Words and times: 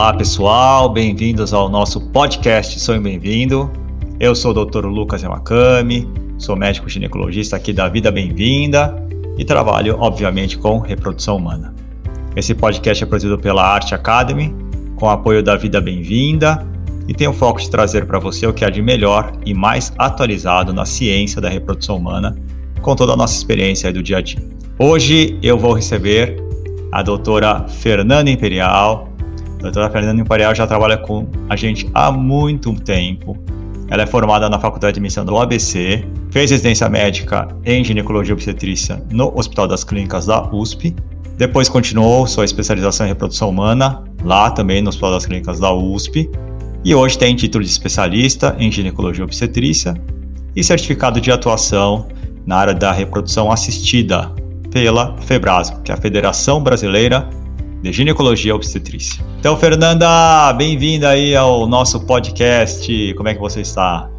Olá 0.00 0.14
pessoal, 0.14 0.88
bem-vindos 0.88 1.52
ao 1.52 1.68
nosso 1.68 2.00
podcast 2.00 2.80
Sonho 2.80 3.02
Bem-vindo. 3.02 3.70
Eu 4.18 4.34
sou 4.34 4.52
o 4.52 4.64
Dr. 4.64 4.86
Lucas 4.86 5.20
Yamakami, 5.20 6.08
sou 6.38 6.56
médico 6.56 6.88
ginecologista 6.88 7.56
aqui 7.56 7.70
da 7.70 7.86
Vida 7.86 8.10
Bem-vinda 8.10 8.96
e 9.36 9.44
trabalho, 9.44 9.98
obviamente, 10.00 10.56
com 10.56 10.78
reprodução 10.78 11.36
humana. 11.36 11.74
Esse 12.34 12.54
podcast 12.54 13.04
é 13.04 13.06
produzido 13.06 13.38
pela 13.38 13.62
Arte 13.62 13.94
Academy, 13.94 14.56
com 14.96 15.06
apoio 15.06 15.42
da 15.42 15.54
Vida 15.54 15.82
Bem-vinda 15.82 16.66
e 17.06 17.12
tem 17.12 17.28
o 17.28 17.34
foco 17.34 17.60
de 17.60 17.68
trazer 17.68 18.06
para 18.06 18.18
você 18.18 18.46
o 18.46 18.54
que 18.54 18.64
há 18.64 18.70
de 18.70 18.80
melhor 18.80 19.30
e 19.44 19.52
mais 19.52 19.92
atualizado 19.98 20.72
na 20.72 20.86
ciência 20.86 21.42
da 21.42 21.50
reprodução 21.50 21.98
humana, 21.98 22.34
com 22.80 22.96
toda 22.96 23.12
a 23.12 23.16
nossa 23.16 23.36
experiência 23.36 23.92
do 23.92 24.02
dia 24.02 24.16
a 24.16 24.22
dia. 24.22 24.42
Hoje 24.78 25.38
eu 25.42 25.58
vou 25.58 25.74
receber 25.74 26.42
a 26.90 27.02
doutora 27.02 27.68
Fernanda 27.68 28.30
Imperial, 28.30 29.09
a 29.60 29.64
doutora 29.64 29.90
Fernanda 29.90 30.20
Imperial 30.20 30.54
já 30.54 30.66
trabalha 30.66 30.96
com 30.96 31.26
a 31.48 31.54
gente 31.54 31.88
há 31.92 32.10
muito 32.10 32.74
tempo. 32.74 33.36
Ela 33.88 34.04
é 34.04 34.06
formada 34.06 34.48
na 34.48 34.58
Faculdade 34.58 34.94
de 34.94 35.00
Medicina 35.00 35.24
do 35.24 35.36
ABC, 35.36 36.04
fez 36.30 36.50
residência 36.50 36.88
médica 36.88 37.46
em 37.64 37.84
ginecologia 37.84 38.32
e 38.32 38.34
obstetrícia 38.34 39.02
no 39.12 39.36
Hospital 39.36 39.68
das 39.68 39.84
Clínicas 39.84 40.26
da 40.26 40.48
USP. 40.50 40.96
Depois 41.36 41.68
continuou 41.68 42.26
sua 42.26 42.44
especialização 42.44 43.04
em 43.04 43.10
reprodução 43.10 43.50
humana, 43.50 44.02
lá 44.24 44.50
também 44.50 44.80
no 44.80 44.88
Hospital 44.88 45.12
das 45.12 45.26
Clínicas 45.26 45.60
da 45.60 45.72
USP. 45.72 46.30
E 46.82 46.94
hoje 46.94 47.18
tem 47.18 47.36
título 47.36 47.62
de 47.62 47.70
especialista 47.70 48.56
em 48.58 48.72
ginecologia 48.72 49.22
e 49.22 49.24
obstetrícia 49.24 49.94
e 50.56 50.64
certificado 50.64 51.20
de 51.20 51.30
atuação 51.30 52.08
na 52.46 52.56
área 52.56 52.74
da 52.74 52.92
reprodução 52.92 53.52
assistida 53.52 54.32
pela 54.70 55.16
FEBRASO, 55.18 55.82
que 55.82 55.90
é 55.90 55.94
a 55.94 55.98
Federação 55.98 56.62
Brasileira 56.62 57.28
de 57.82 57.92
ginecologia 57.92 58.54
obstetrícia. 58.54 59.24
Então, 59.38 59.56
Fernanda, 59.56 60.52
bem-vinda 60.52 61.10
aí 61.10 61.34
ao 61.34 61.66
nosso 61.66 62.00
podcast. 62.00 63.14
Como 63.14 63.28
é 63.28 63.34
que 63.34 63.40
você 63.40 63.62
está? 63.62 64.10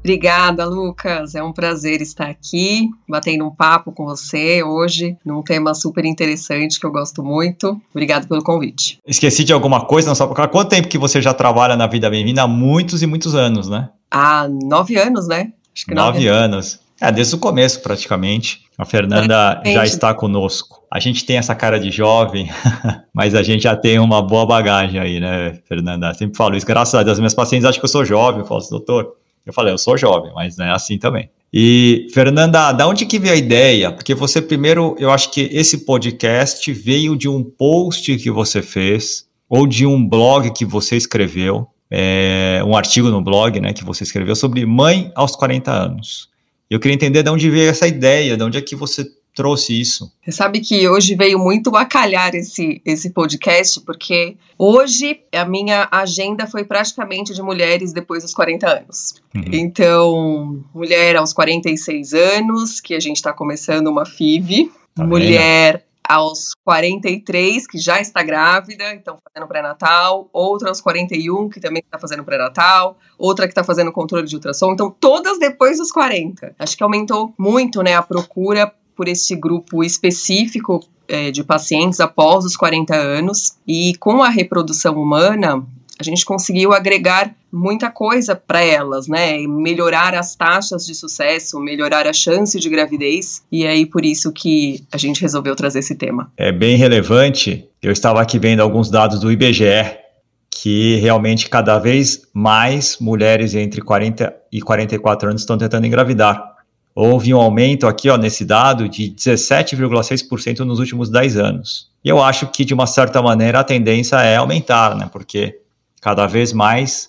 Obrigada, 0.00 0.66
Lucas. 0.66 1.34
É 1.34 1.42
um 1.42 1.52
prazer 1.52 2.02
estar 2.02 2.26
aqui, 2.26 2.90
batendo 3.08 3.46
um 3.46 3.50
papo 3.50 3.90
com 3.90 4.04
você 4.04 4.62
hoje, 4.62 5.16
num 5.24 5.42
tema 5.42 5.74
super 5.74 6.04
interessante 6.04 6.78
que 6.78 6.84
eu 6.84 6.92
gosto 6.92 7.22
muito. 7.22 7.80
Obrigado 7.90 8.28
pelo 8.28 8.42
convite. 8.42 8.98
Esqueci 9.06 9.44
de 9.44 9.52
alguma 9.54 9.86
coisa, 9.86 10.08
não 10.08 10.14
só 10.14 10.24
Há 10.24 10.48
quanto 10.48 10.68
tempo 10.68 10.88
que 10.88 10.98
você 10.98 11.22
já 11.22 11.32
trabalha 11.32 11.74
na 11.74 11.86
Vida 11.86 12.10
Bem-vinda? 12.10 12.42
Há 12.42 12.48
muitos 12.48 13.02
e 13.02 13.06
muitos 13.06 13.34
anos, 13.34 13.68
né? 13.68 13.88
Há 14.10 14.46
nove 14.46 14.96
anos, 14.96 15.26
né? 15.26 15.52
Acho 15.74 15.86
que 15.86 15.94
nove, 15.94 16.18
nove 16.18 16.28
anos. 16.28 16.83
É, 17.00 17.10
desde 17.10 17.34
o 17.34 17.38
começo, 17.38 17.80
praticamente. 17.82 18.62
A 18.76 18.84
Fernanda 18.84 19.62
já 19.64 19.84
está 19.84 20.14
conosco. 20.14 20.82
A 20.90 20.98
gente 20.98 21.24
tem 21.24 21.36
essa 21.36 21.54
cara 21.54 21.78
de 21.78 21.90
jovem, 21.90 22.50
mas 23.12 23.34
a 23.34 23.42
gente 23.42 23.62
já 23.62 23.76
tem 23.76 23.98
uma 23.98 24.22
boa 24.22 24.46
bagagem 24.46 25.00
aí, 25.00 25.20
né, 25.20 25.58
Fernanda? 25.68 26.08
Eu 26.08 26.14
sempre 26.14 26.36
falo 26.36 26.56
isso. 26.56 26.66
Graças 26.66 26.94
a 26.94 27.02
Deus, 27.02 27.20
meus 27.20 27.34
pacientes 27.34 27.64
acham 27.64 27.80
que 27.80 27.84
eu 27.84 27.90
sou 27.90 28.04
jovem. 28.04 28.40
Eu 28.40 28.46
falo 28.46 28.60
assim, 28.60 28.70
doutor, 28.70 29.14
eu 29.44 29.52
falei, 29.52 29.72
eu 29.72 29.78
sou 29.78 29.96
jovem, 29.96 30.32
mas 30.34 30.56
não 30.56 30.66
é 30.66 30.70
assim 30.70 30.98
também. 30.98 31.30
E, 31.52 32.08
Fernanda, 32.12 32.72
da 32.72 32.88
onde 32.88 33.06
que 33.06 33.18
veio 33.18 33.34
a 33.34 33.36
ideia? 33.36 33.92
Porque 33.92 34.14
você, 34.14 34.42
primeiro, 34.42 34.96
eu 34.98 35.10
acho 35.10 35.30
que 35.30 35.48
esse 35.52 35.84
podcast 35.84 36.72
veio 36.72 37.16
de 37.16 37.28
um 37.28 37.44
post 37.44 38.16
que 38.16 38.30
você 38.30 38.60
fez, 38.60 39.26
ou 39.48 39.66
de 39.66 39.86
um 39.86 40.04
blog 40.04 40.50
que 40.52 40.64
você 40.64 40.96
escreveu, 40.96 41.68
é, 41.88 42.60
um 42.66 42.76
artigo 42.76 43.08
no 43.08 43.22
blog, 43.22 43.60
né, 43.60 43.72
que 43.72 43.84
você 43.84 44.02
escreveu 44.02 44.34
sobre 44.34 44.66
mãe 44.66 45.12
aos 45.14 45.36
40 45.36 45.70
anos. 45.70 46.28
Eu 46.70 46.80
queria 46.80 46.94
entender 46.94 47.22
de 47.22 47.30
onde 47.30 47.50
veio 47.50 47.70
essa 47.70 47.86
ideia, 47.86 48.36
de 48.36 48.42
onde 48.42 48.58
é 48.58 48.62
que 48.62 48.74
você 48.74 49.04
trouxe 49.34 49.78
isso? 49.78 50.10
Você 50.24 50.32
sabe 50.32 50.60
que 50.60 50.88
hoje 50.88 51.14
veio 51.14 51.38
muito 51.38 51.74
a 51.76 51.84
calhar 51.84 52.34
esse, 52.34 52.80
esse 52.84 53.10
podcast, 53.10 53.80
porque 53.80 54.36
hoje 54.56 55.20
a 55.32 55.44
minha 55.44 55.88
agenda 55.90 56.46
foi 56.46 56.64
praticamente 56.64 57.34
de 57.34 57.42
mulheres 57.42 57.92
depois 57.92 58.22
dos 58.22 58.32
40 58.32 58.68
anos. 58.68 59.14
Uhum. 59.34 59.42
Então, 59.52 60.64
mulher 60.72 61.16
aos 61.16 61.32
46 61.32 62.14
anos, 62.14 62.80
que 62.80 62.94
a 62.94 63.00
gente 63.00 63.16
está 63.16 63.32
começando 63.32 63.88
uma 63.88 64.06
FIV, 64.06 64.70
tá 64.94 65.04
mulher? 65.04 65.84
Aos 66.08 66.54
43, 66.64 67.66
que 67.66 67.78
já 67.78 68.00
está 68.00 68.22
grávida, 68.22 68.92
então 68.92 69.16
fazendo 69.26 69.48
pré-natal, 69.48 70.28
outra 70.32 70.68
aos 70.68 70.80
41, 70.80 71.48
que 71.48 71.60
também 71.60 71.82
está 71.84 71.98
fazendo 71.98 72.24
pré-natal, 72.24 72.98
outra 73.18 73.46
que 73.46 73.52
está 73.52 73.64
fazendo 73.64 73.90
controle 73.92 74.26
de 74.26 74.34
ultrassom, 74.34 74.72
então 74.72 74.90
todas 74.90 75.38
depois 75.38 75.78
dos 75.78 75.90
40. 75.90 76.54
Acho 76.58 76.76
que 76.76 76.82
aumentou 76.82 77.32
muito, 77.38 77.82
né, 77.82 77.94
a 77.94 78.02
procura 78.02 78.72
por 78.94 79.08
esse 79.08 79.34
grupo 79.34 79.82
específico 79.82 80.80
é, 81.08 81.30
de 81.30 81.42
pacientes 81.42 82.00
após 82.00 82.44
os 82.44 82.56
40 82.56 82.94
anos, 82.94 83.56
e 83.66 83.94
com 83.96 84.22
a 84.22 84.28
reprodução 84.28 84.94
humana, 84.94 85.64
a 85.98 86.02
gente 86.02 86.24
conseguiu 86.24 86.72
agregar 86.72 87.34
muita 87.52 87.90
coisa 87.90 88.34
para 88.34 88.62
elas, 88.62 89.06
né? 89.06 89.38
Melhorar 89.46 90.14
as 90.14 90.34
taxas 90.34 90.84
de 90.84 90.94
sucesso, 90.94 91.60
melhorar 91.60 92.06
a 92.06 92.12
chance 92.12 92.58
de 92.58 92.68
gravidez, 92.68 93.42
e 93.50 93.64
é 93.64 93.70
aí 93.70 93.86
por 93.86 94.04
isso 94.04 94.32
que 94.32 94.84
a 94.92 94.98
gente 94.98 95.20
resolveu 95.20 95.54
trazer 95.54 95.78
esse 95.78 95.94
tema. 95.94 96.32
É 96.36 96.50
bem 96.50 96.76
relevante. 96.76 97.64
Eu 97.82 97.92
estava 97.92 98.20
aqui 98.20 98.38
vendo 98.38 98.60
alguns 98.60 98.90
dados 98.90 99.20
do 99.20 99.30
IBGE 99.30 100.04
que 100.50 100.96
realmente 100.96 101.48
cada 101.48 101.78
vez 101.78 102.22
mais 102.32 102.96
mulheres 102.98 103.54
entre 103.54 103.82
40 103.82 104.34
e 104.50 104.60
44 104.60 105.28
anos 105.28 105.42
estão 105.42 105.58
tentando 105.58 105.86
engravidar. 105.86 106.54
Houve 106.94 107.34
um 107.34 107.40
aumento 107.40 107.88
aqui 107.88 108.08
ó, 108.08 108.16
nesse 108.16 108.44
dado 108.44 108.88
de 108.88 109.10
17,6% 109.10 110.60
nos 110.60 110.78
últimos 110.78 111.10
10 111.10 111.36
anos. 111.36 111.90
E 112.04 112.08
eu 112.08 112.22
acho 112.22 112.46
que, 112.46 112.64
de 112.64 112.72
uma 112.72 112.86
certa 112.86 113.20
maneira, 113.20 113.60
a 113.60 113.64
tendência 113.64 114.16
é 114.22 114.36
aumentar, 114.36 114.94
né? 114.94 115.10
Porque 115.12 115.58
cada 116.04 116.26
vez 116.26 116.52
mais 116.52 117.08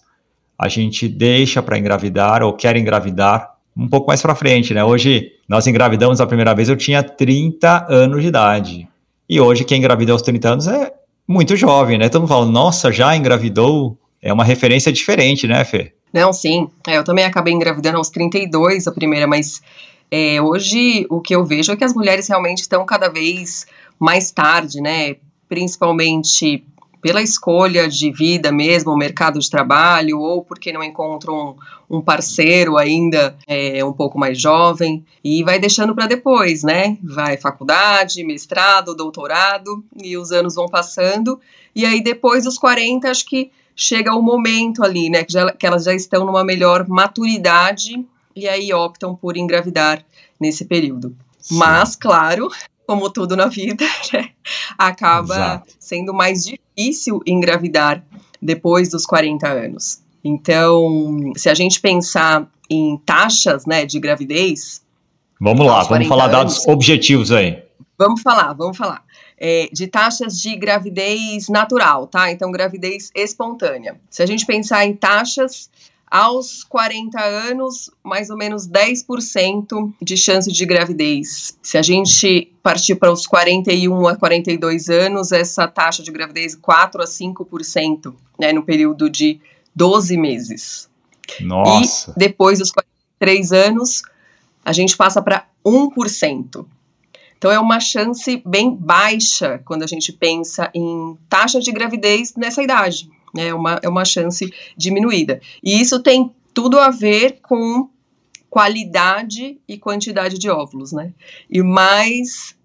a 0.57 0.69
gente 0.69 1.05
deixa 1.09 1.61
para 1.61 1.77
engravidar 1.77 2.41
ou 2.41 2.53
quer 2.53 2.77
engravidar 2.77 3.55
um 3.75 3.89
pouco 3.89 4.07
mais 4.07 4.21
para 4.21 4.33
frente, 4.33 4.73
né? 4.73 4.85
Hoje 4.85 5.33
nós 5.49 5.67
engravidamos 5.67 6.21
a 6.21 6.25
primeira 6.25 6.55
vez, 6.55 6.69
eu 6.69 6.77
tinha 6.77 7.03
30 7.03 7.87
anos 7.89 8.21
de 8.21 8.29
idade. 8.29 8.87
E 9.27 9.41
hoje 9.41 9.65
quem 9.65 9.79
engravida 9.79 10.13
aos 10.13 10.21
30 10.21 10.49
anos 10.49 10.67
é 10.67 10.93
muito 11.27 11.57
jovem, 11.57 11.97
né? 11.97 12.07
Todo 12.07 12.21
mundo 12.21 12.29
fala, 12.29 12.45
nossa, 12.45 12.89
já 12.89 13.13
engravidou? 13.17 13.97
É 14.21 14.31
uma 14.31 14.45
referência 14.45 14.93
diferente, 14.93 15.45
né, 15.45 15.65
Fê? 15.65 15.91
Não, 16.13 16.31
sim. 16.31 16.69
É, 16.87 16.97
eu 16.97 17.03
também 17.03 17.25
acabei 17.25 17.53
engravidando 17.53 17.97
aos 17.97 18.09
32, 18.09 18.87
a 18.87 18.93
primeira, 18.93 19.27
mas 19.27 19.61
é, 20.09 20.41
hoje 20.41 21.05
o 21.09 21.19
que 21.19 21.35
eu 21.35 21.43
vejo 21.43 21.73
é 21.73 21.75
que 21.75 21.83
as 21.83 21.93
mulheres 21.93 22.29
realmente 22.29 22.59
estão 22.59 22.85
cada 22.85 23.09
vez 23.09 23.65
mais 23.99 24.31
tarde, 24.31 24.79
né? 24.79 25.17
Principalmente 25.49 26.63
pela 27.05 27.21
escolha 27.21 27.87
de 27.87 28.11
vida 28.11 28.51
mesmo, 28.51 28.97
mercado 28.97 29.37
de 29.37 29.47
trabalho, 29.47 30.19
ou 30.19 30.43
porque 30.43 30.73
não 30.73 30.83
encontram 30.83 31.55
um, 31.87 31.97
um 31.97 32.01
parceiro 32.01 32.77
ainda 32.77 33.37
é, 33.45 33.85
um 33.85 33.93
pouco 33.93 34.17
mais 34.17 34.41
jovem, 34.41 35.05
e 35.23 35.43
vai 35.43 35.59
deixando 35.59 35.93
para 35.93 36.07
depois, 36.07 36.63
né? 36.63 36.97
Vai 37.03 37.37
faculdade, 37.37 38.23
mestrado, 38.23 38.95
doutorado, 38.95 39.85
e 39.95 40.17
os 40.17 40.31
anos 40.31 40.55
vão 40.55 40.67
passando, 40.67 41.39
e 41.75 41.85
aí 41.85 42.01
depois 42.01 42.45
dos 42.45 42.57
40, 42.57 43.07
acho 43.07 43.23
que 43.27 43.51
chega 43.75 44.11
o 44.15 44.21
momento 44.23 44.83
ali, 44.83 45.07
né? 45.07 45.23
Que, 45.23 45.33
já, 45.33 45.51
que 45.51 45.67
elas 45.67 45.83
já 45.83 45.93
estão 45.93 46.25
numa 46.25 46.43
melhor 46.43 46.87
maturidade, 46.87 48.03
e 48.35 48.47
aí 48.47 48.73
optam 48.73 49.15
por 49.15 49.37
engravidar 49.37 50.03
nesse 50.41 50.65
período. 50.65 51.15
Sim. 51.37 51.59
Mas, 51.59 51.95
claro, 51.95 52.49
como 52.85 53.09
tudo 53.09 53.35
na 53.35 53.47
vida, 53.47 53.85
né, 54.13 54.29
acaba 54.77 55.35
Exato. 55.35 55.73
sendo 55.79 56.13
mais 56.13 56.43
difícil 56.43 57.21
engravidar 57.25 58.03
depois 58.41 58.89
dos 58.89 59.05
40 59.05 59.47
anos. 59.47 60.01
Então, 60.23 61.33
se 61.35 61.49
a 61.49 61.53
gente 61.53 61.79
pensar 61.79 62.49
em 62.69 62.97
taxas 62.97 63.65
né, 63.65 63.85
de 63.85 63.99
gravidez. 63.99 64.83
Vamos 65.39 65.65
lá, 65.65 65.83
vamos 65.83 66.07
falar 66.07 66.25
anos, 66.25 66.35
dados 66.35 66.67
objetivos 66.67 67.31
aí. 67.31 67.63
Vamos 67.97 68.21
falar, 68.21 68.53
vamos 68.53 68.77
falar. 68.77 69.03
É, 69.37 69.69
de 69.71 69.87
taxas 69.87 70.39
de 70.39 70.55
gravidez 70.55 71.49
natural, 71.49 72.07
tá? 72.07 72.31
Então, 72.31 72.51
gravidez 72.51 73.11
espontânea. 73.13 73.99
Se 74.09 74.23
a 74.23 74.25
gente 74.25 74.45
pensar 74.45 74.85
em 74.85 74.93
taxas 74.93 75.69
aos 76.09 76.63
40 76.63 77.19
anos, 77.19 77.89
mais 78.03 78.29
ou 78.29 78.37
menos 78.37 78.67
10% 78.67 79.93
de 80.01 80.15
chance 80.15 80.51
de 80.51 80.65
gravidez. 80.65 81.57
Se 81.61 81.77
a 81.77 81.81
gente 81.81 82.51
partir 82.61 82.95
para 82.95 83.11
os 83.11 83.25
41 83.25 84.07
a 84.07 84.15
42 84.15 84.89
anos, 84.89 85.31
essa 85.31 85.67
taxa 85.67 86.03
de 86.03 86.11
gravidez 86.11 86.55
4 86.55 87.01
a 87.01 87.05
5%, 87.05 88.13
né, 88.39 88.53
no 88.53 88.63
período 88.63 89.09
de 89.09 89.39
12 89.75 90.17
meses. 90.17 90.89
Nossa. 91.41 92.11
E 92.15 92.19
depois 92.19 92.59
dos 92.59 92.71
43 92.71 93.51
anos, 93.51 94.03
a 94.63 94.71
gente 94.71 94.95
passa 94.95 95.21
para 95.21 95.47
1%. 95.65 96.65
Então 97.37 97.51
é 97.51 97.59
uma 97.59 97.79
chance 97.79 98.41
bem 98.45 98.73
baixa 98.73 99.61
quando 99.65 99.83
a 99.83 99.87
gente 99.87 100.13
pensa 100.13 100.69
em 100.73 101.17
taxa 101.27 101.59
de 101.59 101.71
gravidez 101.71 102.33
nessa 102.35 102.63
idade 102.63 103.09
é 103.37 103.53
uma, 103.53 103.79
é 103.81 103.89
uma 103.89 104.05
chance 104.05 104.51
diminuída. 104.77 105.41
E 105.63 105.79
isso 105.79 106.01
tem 106.01 106.31
tudo 106.53 106.79
a 106.79 106.89
ver 106.89 107.39
com 107.41 107.89
qualidade 108.49 109.59
e 109.67 109.77
quantidade 109.77 110.37
de 110.37 110.49
óvulos, 110.49 110.91
né? 110.91 111.13
E 111.49 111.61
mais 111.61 112.55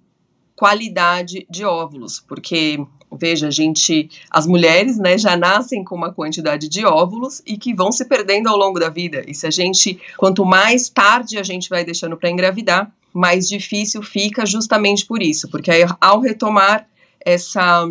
qualidade 0.54 1.46
de 1.50 1.64
óvulos, 1.64 2.20
porque 2.20 2.78
veja, 3.12 3.48
a 3.48 3.50
gente, 3.50 4.08
as 4.30 4.46
mulheres, 4.46 4.98
né, 4.98 5.18
já 5.18 5.36
nascem 5.36 5.82
com 5.82 5.96
uma 5.96 6.12
quantidade 6.12 6.68
de 6.68 6.84
óvulos 6.84 7.42
e 7.44 7.56
que 7.56 7.74
vão 7.74 7.90
se 7.90 8.04
perdendo 8.04 8.48
ao 8.48 8.56
longo 8.56 8.78
da 8.78 8.88
vida. 8.88 9.24
E 9.26 9.34
se 9.34 9.46
a 9.46 9.50
gente, 9.50 9.98
quanto 10.16 10.44
mais 10.44 10.88
tarde 10.88 11.38
a 11.38 11.42
gente 11.42 11.68
vai 11.68 11.84
deixando 11.84 12.16
para 12.16 12.30
engravidar, 12.30 12.92
mais 13.12 13.48
difícil 13.48 14.02
fica 14.02 14.46
justamente 14.46 15.04
por 15.04 15.20
isso, 15.20 15.48
porque 15.48 15.70
aí, 15.70 15.84
ao 16.00 16.20
retomar 16.20 16.86
essa 17.24 17.84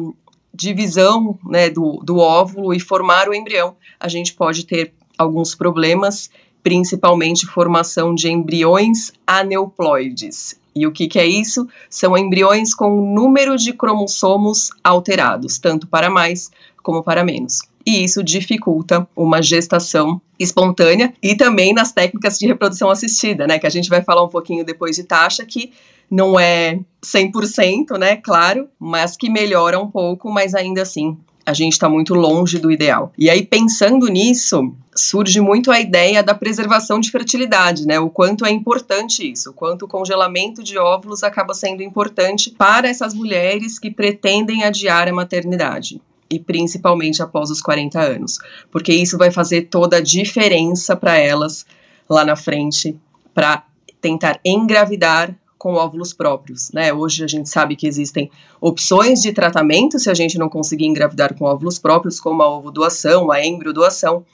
divisão 0.54 1.38
né, 1.46 1.70
do, 1.70 2.02
do 2.04 2.18
óvulo 2.18 2.74
e 2.74 2.80
formar 2.80 3.28
o 3.30 3.34
embrião, 3.34 3.76
a 4.00 4.08
gente 4.08 4.34
pode 4.34 4.66
ter 4.66 4.94
alguns 5.18 5.54
problemas, 5.56 6.30
principalmente 6.64 7.46
formação 7.46 8.14
de 8.14 8.30
embriões 8.30 9.12
aneuploides. 9.26 10.60
E 10.76 10.88
o 10.88 10.92
que, 10.92 11.08
que 11.08 11.20
é 11.20 11.26
isso? 11.26 11.68
São 11.90 12.18
embriões 12.18 12.74
com 12.74 13.14
número 13.14 13.58
de 13.58 13.74
cromossomos 13.74 14.70
alterados, 14.84 15.58
tanto 15.58 15.88
para 15.88 16.10
mais 16.10 16.50
como 16.82 17.04
para 17.04 17.24
menos. 17.24 17.60
E 17.86 18.04
isso 18.04 18.24
dificulta 18.24 19.08
uma 19.16 19.42
gestação 19.42 20.22
espontânea 20.38 21.14
e 21.22 21.36
também 21.36 21.74
nas 21.74 21.92
técnicas 21.92 22.38
de 22.38 22.48
reprodução 22.48 22.90
assistida, 22.90 23.48
né? 23.48 23.60
Que 23.60 23.68
a 23.68 23.70
gente 23.70 23.90
vai 23.90 24.02
falar 24.02 24.24
um 24.24 24.30
pouquinho 24.30 24.64
depois 24.64 24.96
de 24.96 25.04
taxa, 25.04 25.46
que 25.46 25.72
não 26.10 26.40
é 26.40 26.80
100%, 27.04 27.98
né? 27.98 28.16
Claro, 28.18 28.70
mas 28.80 29.16
que 29.16 29.30
melhora 29.30 29.80
um 29.80 29.90
pouco, 29.90 30.30
mas 30.32 30.54
ainda 30.56 30.82
assim 30.82 31.18
a 31.50 31.54
gente 31.54 31.74
está 31.74 31.90
muito 31.90 32.14
longe 32.14 32.60
do 32.60 32.70
ideal. 32.70 33.12
E 33.18 33.28
aí, 33.28 33.44
pensando 33.44 34.08
nisso, 34.08 34.72
surge 34.96 35.42
muito 35.42 35.72
a 35.72 35.80
ideia 35.80 36.22
da 36.22 36.36
preservação 36.36 37.00
de 37.00 37.10
fertilidade, 37.10 37.88
né? 37.88 38.00
O 38.00 38.10
quanto 38.10 38.46
é 38.46 38.52
importante 38.52 39.30
isso, 39.30 39.50
o 39.50 39.54
quanto 39.54 39.86
o 39.86 39.88
congelamento 39.88 40.62
de 40.62 40.78
óvulos 40.78 41.24
acaba 41.24 41.56
sendo 41.56 41.82
importante 41.82 42.52
para 42.52 42.88
essas 42.88 43.16
mulheres 43.16 43.80
que 43.80 43.90
pretendem 43.90 44.64
adiar 44.64 45.08
a 45.08 45.14
maternidade. 45.14 46.00
E 46.30 46.40
principalmente 46.40 47.24
após 47.24 47.50
os 47.50 47.60
40 47.60 48.00
anos, 48.00 48.38
porque 48.72 48.94
isso 48.94 49.18
vai 49.18 49.32
fazer 49.32 49.64
toda 49.64 49.98
a 49.98 50.02
diferença 50.02 50.96
para 50.96 51.18
elas 51.18 51.66
lá 52.08 52.24
na 52.24 52.36
frente, 52.36 52.96
para 53.34 53.64
tentar 54.00 54.40
engravidar 54.46 55.36
com 55.60 55.74
óvulos 55.74 56.14
próprios, 56.14 56.72
né? 56.72 56.92
Hoje 56.94 57.24
a 57.24 57.28
gente 57.28 57.50
sabe 57.50 57.76
que 57.76 57.86
existem 57.86 58.32
opções 58.62 59.22
de 59.22 59.34
tratamento 59.34 60.00
se 60.00 60.10
a 60.10 60.14
gente 60.14 60.40
não 60.40 60.48
conseguir 60.48 60.86
engravidar 60.86 61.36
com 61.36 61.44
óvulos 61.44 61.78
próprios, 61.78 62.20
como 62.20 62.42
a 62.42 62.50
ovodoação, 62.50 63.30
a 63.30 63.46
embriodoação, 63.46 64.26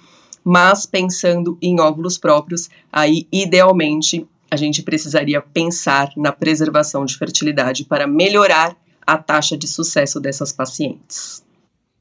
mas 0.44 0.86
pensando 0.86 1.58
em 1.60 1.82
óvulos 1.82 2.20
próprios, 2.20 2.70
aí 2.94 3.28
idealmente 3.32 4.26
a 4.52 4.56
gente 4.56 4.84
precisaria 4.84 5.42
pensar 5.42 6.12
na 6.16 6.32
preservação 6.32 7.04
de 7.04 7.18
fertilidade 7.18 7.84
para 7.84 8.06
melhorar 8.06 8.78
a 9.06 9.18
taxa 9.18 9.58
de 9.58 9.68
sucesso 9.68 10.20
dessas 10.20 10.54
pacientes. 10.54 11.44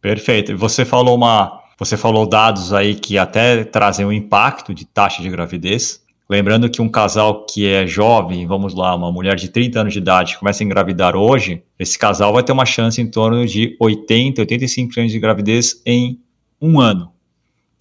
Perfeito. 0.03 0.55
Você 0.59 0.85
falou 0.85 1.17
uma, 1.17 1.63
você 1.79 1.97
falou 1.97 2.27
dados 2.27 2.75
aí 2.75 2.95
que 2.95 3.17
até 3.17 3.65
trazem 3.65 4.05
um 4.05 4.13
impacto 4.13 4.75
de 4.75 4.85
taxa 4.85 5.23
de 5.23 5.31
gravidez. 5.31 6.04
Lembrando 6.29 6.71
que 6.71 6.81
um 6.81 6.89
casal 6.89 7.45
que 7.45 7.69
é 7.69 7.87
jovem, 7.87 8.47
vamos 8.47 8.75
lá, 8.75 8.95
uma 8.95 9.13
mulher 9.13 9.37
de 9.37 9.49
30 9.49 9.81
anos 9.81 9.93
de 9.93 9.99
idade, 9.99 10.39
começa 10.39 10.63
a 10.63 10.67
engravidar 10.67 11.15
hoje, 11.15 11.63
esse 11.79 11.99
casal 11.99 12.33
vai 12.33 12.43
ter 12.43 12.53
uma 12.53 12.65
chance 12.65 13.01
em 13.01 13.07
torno 13.07 13.47
de 13.47 13.77
80, 13.79 14.43
85% 14.45 15.09
de 15.09 15.19
gravidez 15.19 15.83
em 15.85 16.19
um 16.61 16.81
ano. 16.81 17.13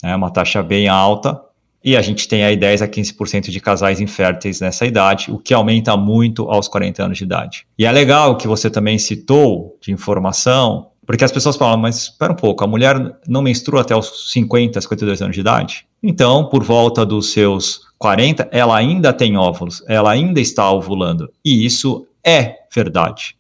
É 0.04 0.13
uma 0.13 0.30
taxa 0.30 0.62
bem 0.62 0.90
alta. 0.90 1.40
E 1.86 1.98
a 1.98 2.01
gente 2.01 2.30
tem 2.30 2.45
aí 2.45 2.56
10 2.56 2.81
a 2.81 2.88
15% 2.88 3.50
de 3.50 3.60
casais 3.60 4.00
inférteis 4.00 4.62
nessa 4.62 4.86
idade, 4.86 5.30
o 5.30 5.38
que 5.38 5.54
aumenta 5.54 5.98
muito 5.98 6.50
aos 6.50 6.69
40 6.69 7.04
anos 7.04 7.18
de 7.18 7.25
idade. 7.25 7.66
E 7.78 7.86
é 7.86 7.92
legal 7.92 8.38
que 8.38 8.48
você 8.48 8.69
também 8.69 8.98
citou 8.98 9.78
de 9.81 9.92
informação, 9.92 10.92
porque 11.06 11.25
as 11.25 11.31
pessoas 11.31 11.57
falam, 11.57 11.78
mas 11.78 12.04
espera 12.04 12.31
um 12.31 12.38
pouco, 12.38 12.63
a 12.63 12.68
mulher 12.68 13.18
não 13.28 13.42
menstrua 13.42 13.81
até 13.81 13.94
os 13.94 14.31
50, 14.31 14.80
52 14.80 15.22
anos 15.22 15.36
de 15.36 15.42
idade? 15.42 15.86
Então, 16.01 16.48
por 16.48 16.63
volta 16.63 17.06
dos 17.06 17.34
seus 17.34 17.81
40, 18.04 18.50
ela 18.52 18.76
ainda 18.76 19.14
tem 19.14 19.38
óvulos, 19.38 19.82
ela 19.88 20.12
ainda 20.12 20.42
está 20.42 20.70
ovulando. 20.70 21.32
E 21.44 21.66
isso 21.66 22.06
é 22.22 22.56
verdade. 22.76 23.38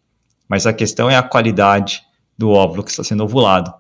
Mas 0.47 0.65
a 0.65 0.71
questão 0.71 1.09
é 1.09 1.17
a 1.17 1.21
qualidade 1.21 2.01
do 2.37 2.49
óvulo 2.49 2.81
que 2.81 2.89
está 2.89 3.03
sendo 3.03 3.25
ovulado. 3.25 3.73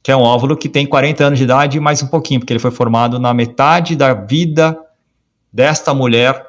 Que 0.00 0.12
é 0.12 0.16
um 0.16 0.20
óvulo 0.20 0.56
que 0.56 0.68
tem 0.68 0.86
40 0.86 1.24
anos 1.24 1.38
de 1.40 1.44
idade 1.44 1.76
e 1.76 1.80
mais 1.80 2.04
um 2.04 2.06
pouquinho, 2.06 2.38
porque 2.38 2.52
ele 2.52 2.60
foi 2.60 2.70
formado 2.70 3.18
na 3.18 3.34
metade 3.34 3.96
da 3.96 4.14
vida 4.14 4.78
desta 5.52 5.92
mulher 5.92 6.40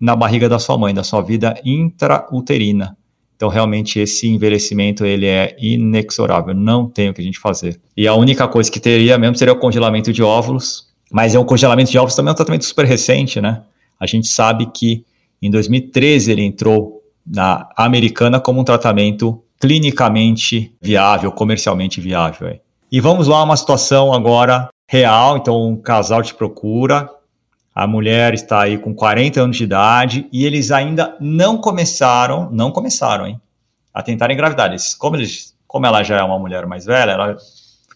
na 0.00 0.16
barriga 0.16 0.48
da 0.48 0.58
sua 0.58 0.78
mãe, 0.78 0.94
da 0.94 1.04
sua 1.04 1.20
vida 1.20 1.54
intrauterina. 1.62 2.96
Então, 3.36 3.50
realmente, 3.50 4.00
esse 4.00 4.26
envelhecimento 4.26 5.04
ele 5.04 5.26
é 5.26 5.54
inexorável, 5.60 6.54
não 6.54 6.88
tem 6.88 7.10
o 7.10 7.14
que 7.14 7.20
a 7.20 7.24
gente 7.24 7.38
fazer. 7.38 7.78
E 7.94 8.08
a 8.08 8.14
única 8.14 8.48
coisa 8.48 8.70
que 8.70 8.80
teria 8.80 9.18
mesmo 9.18 9.36
seria 9.36 9.52
o 9.52 9.58
congelamento 9.58 10.14
de 10.14 10.22
óvulos, 10.22 10.93
mas 11.10 11.34
é 11.34 11.38
um 11.38 11.44
congelamento 11.44 11.90
de 11.90 11.98
ovos 11.98 12.14
também 12.14 12.30
é 12.30 12.32
um 12.32 12.36
tratamento 12.36 12.64
super 12.64 12.84
recente, 12.84 13.40
né? 13.40 13.62
A 13.98 14.06
gente 14.06 14.26
sabe 14.26 14.66
que 14.66 15.04
em 15.40 15.50
2013 15.50 16.32
ele 16.32 16.42
entrou 16.42 17.02
na 17.26 17.68
americana 17.76 18.40
como 18.40 18.60
um 18.60 18.64
tratamento 18.64 19.42
clinicamente 19.60 20.74
viável, 20.80 21.32
comercialmente 21.32 22.00
viável. 22.00 22.58
E 22.90 23.00
vamos 23.00 23.28
lá, 23.28 23.42
uma 23.42 23.56
situação 23.56 24.12
agora 24.12 24.68
real. 24.86 25.36
Então, 25.36 25.68
um 25.68 25.76
casal 25.76 26.22
te 26.22 26.34
procura, 26.34 27.08
a 27.74 27.86
mulher 27.86 28.34
está 28.34 28.60
aí 28.60 28.78
com 28.78 28.94
40 28.94 29.40
anos 29.40 29.56
de 29.56 29.64
idade 29.64 30.28
e 30.32 30.44
eles 30.44 30.70
ainda 30.70 31.16
não 31.20 31.58
começaram, 31.58 32.50
não 32.52 32.70
começaram, 32.70 33.26
hein, 33.26 33.40
a 33.92 34.02
tentar 34.02 34.30
engravidar. 34.30 34.68
Eles, 34.68 34.94
como, 34.94 35.16
eles, 35.16 35.56
como 35.66 35.86
ela 35.86 36.02
já 36.02 36.18
é 36.18 36.22
uma 36.22 36.38
mulher 36.38 36.66
mais 36.66 36.84
velha, 36.84 37.12
ela 37.12 37.36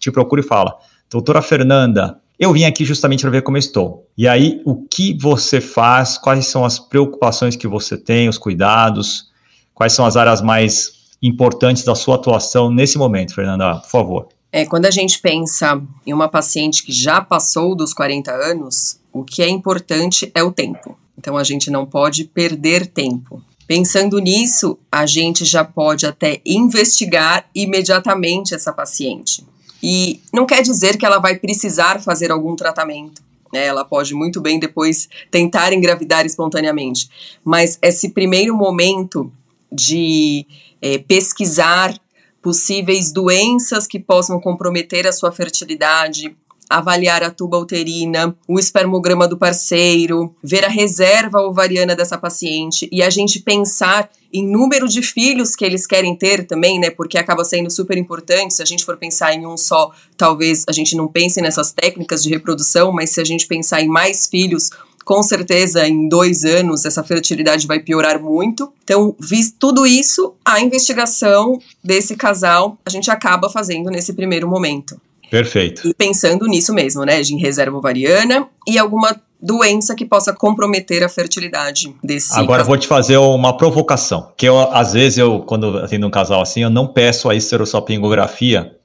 te 0.01 0.11
procura 0.11 0.41
e 0.41 0.45
fala: 0.45 0.77
Doutora 1.11 1.43
Fernanda, 1.43 2.19
eu 2.39 2.53
vim 2.53 2.65
aqui 2.65 2.85
justamente 2.85 3.23
para 3.23 3.31
ver 3.31 3.43
como 3.43 3.57
eu 3.57 3.61
estou. 3.61 4.07
E 4.17 4.29
aí, 4.29 4.63
o 4.65 4.87
que 4.87 5.17
você 5.21 5.61
faz? 5.61 6.17
Quais 6.17 6.47
são 6.47 6.65
as 6.65 6.79
preocupações 6.79 7.57
que 7.57 7.67
você 7.67 7.97
tem, 7.97 8.29
os 8.29 8.39
cuidados? 8.39 9.29
Quais 9.75 9.93
são 9.93 10.07
as 10.07 10.17
áreas 10.17 10.41
mais 10.41 10.93
importantes 11.21 11.85
da 11.85 11.95
sua 11.95 12.15
atuação 12.15 12.71
nesse 12.71 12.97
momento, 12.97 13.35
Fernanda? 13.35 13.77
Por 13.81 13.91
favor. 13.91 14.29
É, 14.53 14.65
quando 14.65 14.87
a 14.87 14.91
gente 14.91 15.19
pensa 15.19 15.81
em 16.07 16.13
uma 16.13 16.29
paciente 16.29 16.83
que 16.85 16.93
já 16.93 17.21
passou 17.21 17.75
dos 17.75 17.93
40 17.93 18.31
anos, 18.33 18.99
o 19.13 19.25
que 19.25 19.43
é 19.43 19.49
importante 19.49 20.31
é 20.35 20.43
o 20.43 20.53
tempo. 20.53 20.97
Então 21.19 21.37
a 21.37 21.45
gente 21.45 21.71
não 21.71 21.85
pode 21.85 22.25
perder 22.25 22.87
tempo. 22.87 23.43
Pensando 23.67 24.19
nisso, 24.19 24.79
a 24.91 25.05
gente 25.05 25.45
já 25.45 25.63
pode 25.65 26.07
até 26.07 26.41
investigar 26.47 27.45
imediatamente 27.55 28.55
essa 28.55 28.73
paciente. 28.73 29.45
E 29.83 30.21
não 30.33 30.47
quer 30.47 30.63
dizer 30.63 30.97
que 30.97 31.07
ela 31.07 31.19
vai 31.19 31.37
precisar 31.37 32.01
fazer 32.01 32.31
algum 32.31 32.57
tratamento. 32.57 33.23
Né? 33.53 33.67
Ela 33.67 33.85
pode 33.85 34.15
muito 34.15 34.41
bem 34.41 34.59
depois 34.59 35.09
tentar 35.31 35.73
engravidar 35.73 36.27
espontaneamente. 36.27 37.09
Mas 37.45 37.79
esse 37.81 38.11
primeiro 38.11 38.57
momento 38.57 39.33
de 39.71 40.47
é, 40.81 40.99
pesquisar 40.99 41.95
possíveis 42.43 43.13
doenças 43.13 43.87
que 43.87 43.99
possam 43.99 44.41
comprometer 44.41 45.07
a 45.07 45.13
sua 45.13 45.33
fertilidade, 45.33 46.37
avaliar 46.69 47.23
a 47.23 47.31
tuba 47.31 47.59
uterina, 47.59 48.37
o 48.47 48.59
espermograma 48.59 49.27
do 49.27 49.39
parceiro, 49.39 50.35
ver 50.43 50.65
a 50.65 50.69
reserva 50.69 51.41
ovariana 51.41 51.97
dessa 51.97 52.19
paciente 52.19 52.89
e 52.93 53.03
a 53.03 53.11
gente 53.11 53.41
pensar 53.41 54.11
em 54.33 54.47
número 54.47 54.87
de 54.87 55.01
filhos 55.01 55.57
que 55.57 55.65
eles 55.65 55.87
querem 55.87 56.15
ter 56.15 56.47
também, 56.47 56.79
né? 56.79 56.91
Porque 56.91 57.17
acaba 57.17 57.45
sendo 57.45 57.71
super 57.71 57.97
importante. 57.97 58.55
Se 58.55 58.63
a 58.63 58.67
gente 58.67 58.85
for 58.85 58.97
pensar 58.97 59.33
em 59.33 59.47
um 59.47 59.57
só, 59.57 59.91
talvez 60.17 60.65
a 60.69 60.73
gente 60.73 60.95
não 60.95 61.09
pense 61.09 61.41
nessas 61.41 61.73
técnicas 61.73 62.23
de 62.23 62.29
reprodução, 62.29 62.93
mas 62.93 63.11
se 63.11 63.21
a 63.21 63.25
gente 63.25 63.47
pensar 63.47 63.81
em 63.81 63.89
mais 63.89 64.27
filhos, 64.27 64.71
com 65.09 65.23
certeza 65.23 65.89
em 65.89 66.07
dois 66.07 66.45
anos 66.45 66.85
essa 66.85 67.03
fertilidade 67.03 67.67
vai 67.67 67.81
piorar 67.81 68.23
muito. 68.23 68.71
Então, 68.85 69.17
visto 69.19 69.57
tudo 69.59 69.87
isso, 69.87 70.35
a 70.45 70.61
investigação 70.61 71.59
desse 71.83 72.15
casal 72.15 72.77
a 72.85 72.91
gente 72.91 73.11
acaba 73.11 73.49
fazendo 73.49 73.89
nesse 73.89 74.13
primeiro 74.13 74.47
momento. 74.47 75.01
Perfeito. 75.31 75.87
E 75.87 75.95
pensando 75.95 76.47
nisso 76.47 76.73
mesmo, 76.73 77.05
né, 77.05 77.21
de 77.23 77.37
reserva 77.37 77.77
ovariana 77.77 78.49
e 78.67 78.79
alguma 78.79 79.17
doença 79.41 79.95
que 79.95 80.05
possa 80.05 80.33
comprometer 80.33 81.03
a 81.05 81.09
fertilidade 81.09 81.95
desse. 82.03 82.39
Agora 82.39 82.63
eu 82.63 82.67
vou 82.67 82.77
te 82.77 82.89
fazer 82.89 83.17
uma 83.19 83.57
provocação, 83.57 84.33
que 84.37 84.47
eu 84.47 84.59
às 84.59 84.93
vezes 84.93 85.19
eu 85.19 85.41
quando 85.41 85.79
atendo 85.79 86.07
um 86.07 86.11
casal 86.11 86.43
assim, 86.43 86.63
eu 86.63 86.71
não 86.71 86.87
peço 86.87 87.31
a 87.31 87.35
esterossalpingografia, 87.35 88.77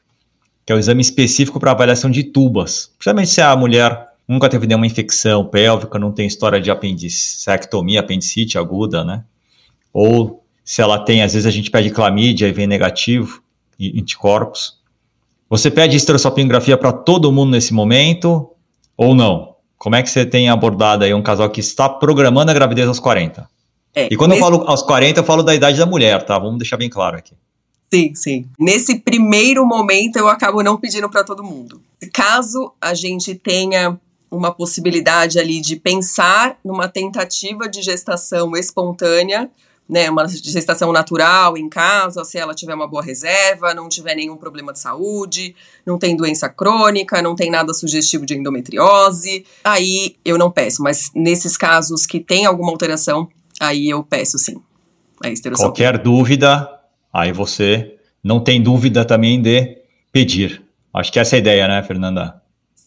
que 0.66 0.72
é 0.72 0.76
o 0.76 0.78
um 0.78 0.80
exame 0.80 1.02
específico 1.02 1.60
para 1.60 1.72
avaliação 1.72 2.10
de 2.10 2.24
tubas. 2.24 2.92
Principalmente 2.98 3.32
se 3.32 3.42
a 3.42 3.56
mulher 3.56 4.10
nunca 4.28 4.48
teve 4.48 4.68
nenhuma 4.68 4.86
infecção 4.86 5.46
pélvica, 5.46 5.98
não 5.98 6.12
tem 6.12 6.28
história 6.28 6.62
de 6.62 6.70
apendicectomia, 6.70 8.00
apendicite 8.00 8.58
aguda, 8.58 9.04
né? 9.04 9.24
Ou 9.92 10.44
se 10.64 10.82
ela 10.82 11.00
tem, 11.00 11.22
às 11.22 11.34
vezes 11.34 11.46
a 11.46 11.52
gente 11.52 11.70
pede 11.70 11.90
clamídia 11.90 12.48
e 12.48 12.54
vem 12.54 12.68
negativo, 12.68 13.42
anticorpos. 13.80 14.78
Você 15.54 15.70
pede 15.70 15.96
esterossalpingografia 15.96 16.76
para 16.76 16.92
todo 16.92 17.32
mundo 17.32 17.52
nesse 17.52 17.76
momento 17.76 18.50
ou 18.98 19.14
não? 19.14 19.54
Como 19.78 19.96
é 19.96 20.02
que 20.02 20.10
você 20.10 20.26
tem 20.26 20.50
abordado 20.50 21.04
aí 21.04 21.14
um 21.14 21.22
casal 21.22 21.48
que 21.48 21.60
está 21.60 21.88
programando 21.88 22.50
a 22.50 22.56
gravidez 22.56 22.88
aos 22.88 23.00
40? 23.00 23.48
É, 23.94 24.08
e 24.12 24.18
quando 24.18 24.32
nesse... 24.32 24.42
eu 24.42 24.50
falo 24.50 24.68
aos 24.68 24.82
40, 24.82 25.20
eu 25.20 25.24
falo 25.24 25.44
da 25.44 25.54
idade 25.54 25.78
da 25.78 25.86
mulher, 25.86 26.26
tá? 26.26 26.40
Vamos 26.40 26.58
deixar 26.58 26.76
bem 26.76 26.90
claro 26.90 27.18
aqui. 27.18 27.36
Sim, 27.94 28.16
sim. 28.16 28.48
Nesse 28.60 28.98
primeiro 28.98 29.64
momento, 29.64 30.16
eu 30.16 30.28
acabo 30.28 30.64
não 30.64 30.76
pedindo 30.76 31.08
para 31.08 31.24
todo 31.24 31.44
mundo. 31.44 31.80
Caso 32.12 32.74
a 32.82 32.96
gente 32.96 33.36
tenha 33.36 33.96
uma 34.32 34.52
possibilidade 34.52 35.38
ali 35.38 35.62
de 35.62 35.76
pensar 35.76 36.58
numa 36.66 36.88
tentativa 36.88 37.70
de 37.70 37.84
gestação 37.84 38.58
espontânea, 38.58 39.52
né, 39.88 40.10
uma 40.10 40.28
gestação 40.28 40.92
natural 40.92 41.58
em 41.58 41.68
casa, 41.70 42.24
se 42.24 42.38
ela 42.38 42.54
tiver 42.54 42.74
uma 42.74 42.88
boa 42.88 43.04
reserva, 43.04 43.74
não 43.74 43.90
tiver 43.90 44.16
nenhum 44.16 44.38
problema 44.38 44.72
de 44.72 44.80
saúde, 44.80 45.56
não 45.86 45.98
tem 45.98 46.16
doença 46.16 46.50
crônica, 46.50 47.22
não 47.22 47.36
tem 47.36 47.52
nada 47.52 47.74
sugestivo 47.74 48.26
de 48.26 48.36
endometriose, 48.36 49.46
aí 49.64 50.16
eu 50.24 50.38
não 50.38 50.50
peço. 50.50 50.82
Mas 50.82 51.12
nesses 51.14 51.58
casos 51.58 52.06
que 52.06 52.20
tem 52.20 52.46
alguma 52.46 52.72
alteração, 52.72 53.28
aí 53.60 53.90
eu 53.90 54.04
peço 54.04 54.38
sim. 54.38 54.62
Qualquer 55.66 55.98
dúvida, 55.98 56.70
aí 57.14 57.32
você 57.32 57.96
não 58.24 58.40
tem 58.40 58.62
dúvida 58.62 59.06
também 59.06 59.42
de 59.42 59.78
pedir. 60.12 60.64
Acho 60.94 61.12
que 61.12 61.20
essa 61.20 61.36
é 61.36 61.38
a 61.38 61.40
ideia, 61.40 61.68
né, 61.68 61.84
Fernanda? 61.84 62.43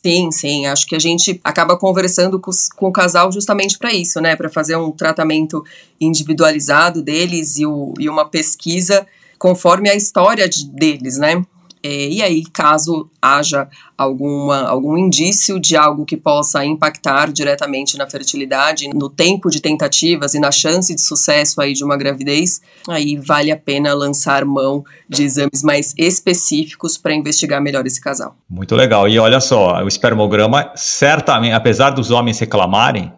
Sim, 0.06 0.30
sim. 0.30 0.66
Acho 0.66 0.86
que 0.86 0.94
a 0.94 1.00
gente 1.00 1.40
acaba 1.42 1.76
conversando 1.76 2.38
com, 2.38 2.52
com 2.76 2.86
o 2.86 2.92
casal 2.92 3.32
justamente 3.32 3.76
para 3.76 3.92
isso, 3.92 4.20
né? 4.20 4.36
Para 4.36 4.48
fazer 4.48 4.76
um 4.76 4.92
tratamento 4.92 5.64
individualizado 6.00 7.02
deles 7.02 7.58
e, 7.58 7.66
o, 7.66 7.92
e 7.98 8.08
uma 8.08 8.24
pesquisa 8.24 9.04
conforme 9.36 9.90
a 9.90 9.96
história 9.96 10.48
de, 10.48 10.64
deles, 10.70 11.18
né? 11.18 11.44
É, 11.82 12.08
e 12.08 12.22
aí, 12.22 12.42
caso 12.52 13.08
haja 13.20 13.68
alguma, 13.96 14.66
algum 14.66 14.96
indício 14.98 15.60
de 15.60 15.76
algo 15.76 16.04
que 16.04 16.16
possa 16.16 16.64
impactar 16.64 17.32
diretamente 17.32 17.96
na 17.96 18.08
fertilidade, 18.08 18.88
no 18.88 19.08
tempo 19.08 19.48
de 19.50 19.60
tentativas 19.60 20.34
e 20.34 20.40
na 20.40 20.50
chance 20.50 20.94
de 20.94 21.00
sucesso 21.00 21.60
aí 21.60 21.72
de 21.72 21.84
uma 21.84 21.96
gravidez, 21.96 22.60
aí 22.88 23.16
vale 23.16 23.50
a 23.50 23.56
pena 23.56 23.94
lançar 23.94 24.44
mão 24.44 24.84
de 25.08 25.22
exames 25.22 25.62
mais 25.62 25.94
específicos 25.96 26.98
para 26.98 27.14
investigar 27.14 27.60
melhor 27.60 27.86
esse 27.86 28.00
casal. 28.00 28.36
Muito 28.48 28.74
legal. 28.74 29.08
E 29.08 29.18
olha 29.18 29.40
só, 29.40 29.82
o 29.82 29.88
espermograma, 29.88 30.72
certamente, 30.74 31.52
apesar 31.52 31.90
dos 31.90 32.10
homens 32.10 32.38
reclamarem, 32.38 33.12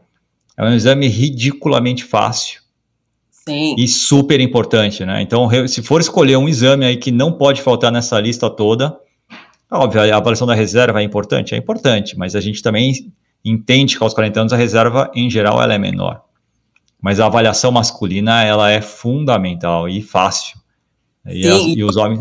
é 0.56 0.64
um 0.64 0.72
exame 0.72 1.08
ridiculamente 1.08 2.04
fácil 2.04 2.67
Sim. 3.48 3.74
E 3.78 3.88
super 3.88 4.40
importante, 4.40 5.06
né? 5.06 5.22
Então, 5.22 5.48
se 5.66 5.82
for 5.82 6.02
escolher 6.02 6.36
um 6.36 6.46
exame 6.46 6.84
aí 6.84 6.96
que 6.98 7.10
não 7.10 7.32
pode 7.32 7.62
faltar 7.62 7.90
nessa 7.90 8.20
lista 8.20 8.50
toda, 8.50 8.94
óbvio, 9.70 10.02
a 10.02 10.16
avaliação 10.16 10.46
da 10.46 10.54
reserva 10.54 11.00
é 11.00 11.02
importante? 11.02 11.54
É 11.54 11.58
importante, 11.58 12.16
mas 12.18 12.36
a 12.36 12.40
gente 12.40 12.62
também 12.62 12.92
entende 13.42 13.96
que 13.96 14.04
aos 14.04 14.12
40 14.12 14.40
anos 14.40 14.52
a 14.52 14.56
reserva, 14.56 15.10
em 15.14 15.30
geral, 15.30 15.62
ela 15.62 15.72
é 15.72 15.78
menor. 15.78 16.20
Mas 17.00 17.20
a 17.20 17.26
avaliação 17.26 17.72
masculina, 17.72 18.44
ela 18.44 18.70
é 18.70 18.82
fundamental 18.82 19.88
e 19.88 20.02
fácil. 20.02 20.58
E, 21.26 21.42
Sim, 21.44 21.70
as, 21.72 21.76
e 21.78 21.84
os 21.84 21.96
homens... 21.96 22.20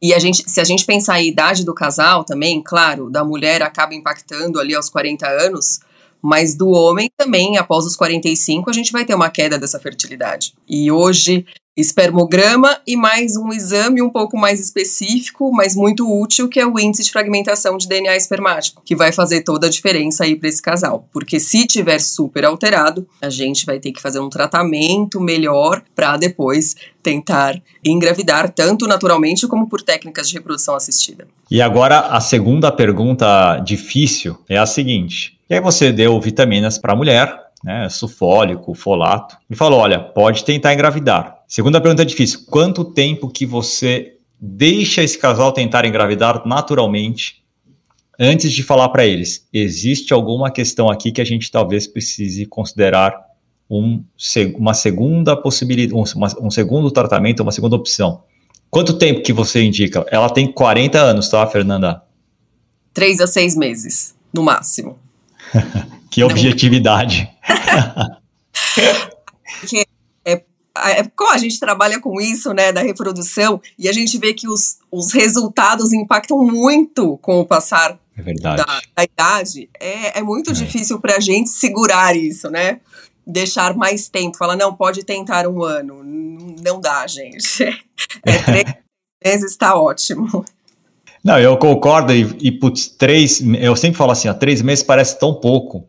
E 0.00 0.12
a 0.12 0.18
gente, 0.18 0.48
se 0.48 0.60
a 0.60 0.64
gente 0.64 0.84
pensar 0.84 1.14
a 1.14 1.22
idade 1.22 1.64
do 1.64 1.74
casal 1.74 2.24
também, 2.24 2.62
claro, 2.62 3.10
da 3.10 3.24
mulher 3.24 3.62
acaba 3.62 3.94
impactando 3.94 4.60
ali 4.60 4.74
aos 4.74 4.88
40 4.90 5.26
anos, 5.26 5.80
mas 6.22 6.54
do 6.56 6.68
homem 6.70 7.10
também, 7.16 7.56
após 7.56 7.84
os 7.84 7.96
45, 7.96 8.70
a 8.70 8.72
gente 8.72 8.92
vai 8.92 9.04
ter 9.04 9.14
uma 9.14 9.30
queda 9.30 9.58
dessa 9.58 9.78
fertilidade. 9.78 10.54
E 10.68 10.90
hoje, 10.90 11.46
espermograma 11.78 12.76
e 12.84 12.96
mais 12.96 13.36
um 13.36 13.52
exame 13.52 14.02
um 14.02 14.10
pouco 14.10 14.36
mais 14.36 14.58
específico, 14.58 15.52
mas 15.52 15.76
muito 15.76 16.10
útil, 16.10 16.48
que 16.48 16.58
é 16.58 16.66
o 16.66 16.76
índice 16.76 17.04
de 17.04 17.12
fragmentação 17.12 17.76
de 17.78 17.86
DNA 17.86 18.16
espermático, 18.16 18.82
que 18.84 18.96
vai 18.96 19.12
fazer 19.12 19.42
toda 19.42 19.68
a 19.68 19.70
diferença 19.70 20.24
aí 20.24 20.34
para 20.34 20.48
esse 20.48 20.60
casal. 20.60 21.06
Porque 21.12 21.38
se 21.38 21.68
tiver 21.68 22.00
super 22.00 22.44
alterado, 22.44 23.06
a 23.22 23.30
gente 23.30 23.64
vai 23.64 23.78
ter 23.78 23.92
que 23.92 24.02
fazer 24.02 24.18
um 24.18 24.28
tratamento 24.28 25.20
melhor 25.20 25.80
para 25.94 26.16
depois 26.16 26.74
tentar 27.00 27.62
engravidar, 27.84 28.52
tanto 28.52 28.88
naturalmente 28.88 29.46
como 29.46 29.68
por 29.68 29.80
técnicas 29.80 30.28
de 30.28 30.34
reprodução 30.34 30.74
assistida. 30.74 31.28
E 31.48 31.62
agora 31.62 32.00
a 32.00 32.20
segunda 32.20 32.72
pergunta 32.72 33.56
difícil 33.60 34.36
é 34.48 34.58
a 34.58 34.66
seguinte: 34.66 35.38
e 35.48 35.54
aí 35.54 35.60
você 35.60 35.92
deu 35.92 36.20
vitaminas 36.20 36.76
para 36.76 36.92
a 36.92 36.96
mulher, 36.96 37.38
né, 37.62 37.88
sulfólico, 37.88 38.74
folato, 38.74 39.36
e 39.48 39.54
falou, 39.54 39.78
olha, 39.80 40.00
pode 40.00 40.44
tentar 40.44 40.74
engravidar. 40.74 41.37
Segunda 41.48 41.80
pergunta 41.80 42.04
difícil, 42.04 42.40
quanto 42.50 42.84
tempo 42.84 43.30
que 43.30 43.46
você 43.46 44.18
deixa 44.38 45.02
esse 45.02 45.18
casal 45.18 45.50
tentar 45.50 45.86
engravidar 45.86 46.46
naturalmente 46.46 47.42
antes 48.20 48.52
de 48.52 48.62
falar 48.62 48.90
para 48.90 49.06
eles, 49.06 49.48
existe 49.50 50.12
alguma 50.12 50.50
questão 50.50 50.90
aqui 50.90 51.10
que 51.10 51.22
a 51.22 51.24
gente 51.24 51.50
talvez 51.50 51.86
precise 51.86 52.44
considerar 52.44 53.18
um, 53.70 54.04
uma 54.56 54.74
segunda 54.74 55.34
possibilidade, 55.34 55.94
um, 55.94 56.04
um 56.46 56.50
segundo 56.50 56.90
tratamento, 56.90 57.42
uma 57.42 57.52
segunda 57.52 57.76
opção. 57.76 58.22
Quanto 58.70 58.98
tempo 58.98 59.22
que 59.22 59.32
você 59.32 59.62
indica? 59.62 60.04
Ela 60.10 60.28
tem 60.28 60.52
40 60.52 60.98
anos, 60.98 61.30
tá, 61.30 61.46
Fernanda? 61.46 62.02
Três 62.92 63.20
a 63.20 63.26
seis 63.26 63.56
meses, 63.56 64.14
no 64.34 64.42
máximo. 64.42 64.98
que 66.10 66.22
objetividade. 66.22 67.30
Porque 69.60 69.78
é, 69.78 69.80
é, 69.80 69.86
como 71.16 71.32
a 71.32 71.38
gente 71.38 71.58
trabalha 71.58 72.00
com 72.00 72.20
isso, 72.20 72.52
né, 72.52 72.72
da 72.72 72.80
reprodução, 72.80 73.60
e 73.78 73.88
a 73.88 73.92
gente 73.92 74.18
vê 74.18 74.34
que 74.34 74.48
os, 74.48 74.78
os 74.90 75.12
resultados 75.12 75.92
impactam 75.92 76.38
muito 76.38 77.18
com 77.18 77.40
o 77.40 77.46
passar 77.46 77.98
é 78.26 78.34
da, 78.34 78.56
da, 78.56 79.04
idade, 79.04 79.70
é, 79.78 80.18
é 80.18 80.22
muito 80.22 80.50
é. 80.50 80.52
difícil 80.52 81.00
para 81.00 81.16
a 81.16 81.20
gente 81.20 81.50
segurar 81.50 82.16
isso, 82.16 82.50
né? 82.50 82.80
Deixar 83.26 83.74
mais 83.76 84.08
tempo, 84.08 84.36
falar, 84.36 84.56
não, 84.56 84.74
pode 84.74 85.04
tentar 85.04 85.46
um 85.46 85.62
ano. 85.62 86.02
Não 86.62 86.80
dá, 86.80 87.06
gente. 87.06 87.64
É, 88.24 88.38
três 88.38 88.64
meses 89.24 89.50
está 89.50 89.74
ótimo. 89.74 90.44
Não, 91.22 91.38
eu 91.38 91.56
concordo 91.56 92.12
e, 92.12 92.22
e 92.40 92.52
putz, 92.52 92.86
três, 92.86 93.42
eu 93.60 93.74
sempre 93.76 93.98
falo 93.98 94.12
assim, 94.12 94.28
ó, 94.28 94.34
três 94.34 94.62
meses 94.62 94.84
parece 94.84 95.18
tão 95.18 95.34
pouco, 95.34 95.84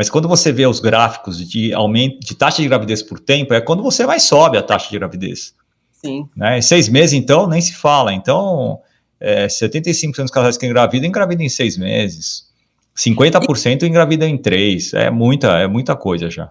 mas 0.00 0.08
quando 0.08 0.26
você 0.26 0.50
vê 0.50 0.66
os 0.66 0.80
gráficos 0.80 1.46
de 1.46 1.74
aumento 1.74 2.20
de 2.20 2.34
taxa 2.34 2.62
de 2.62 2.68
gravidez 2.68 3.02
por 3.02 3.20
tempo, 3.20 3.52
é 3.52 3.60
quando 3.60 3.82
você 3.82 4.06
mais 4.06 4.22
sobe 4.22 4.56
a 4.56 4.62
taxa 4.62 4.88
de 4.88 4.98
gravidez. 4.98 5.54
Sim. 5.92 6.26
Né? 6.34 6.58
Seis 6.62 6.88
meses, 6.88 7.12
então, 7.12 7.46
nem 7.46 7.60
se 7.60 7.74
fala. 7.74 8.14
Então, 8.14 8.80
é, 9.20 9.46
75% 9.46 10.22
dos 10.22 10.30
casais 10.30 10.56
que 10.56 10.64
engravidam, 10.64 11.06
engravidam 11.06 11.44
em 11.44 11.50
seis 11.50 11.76
meses. 11.76 12.46
50% 12.96 13.82
engravidam 13.82 14.26
em 14.26 14.38
três. 14.38 14.94
É 14.94 15.10
muita, 15.10 15.58
é 15.58 15.66
muita 15.66 15.94
coisa 15.94 16.30
já. 16.30 16.50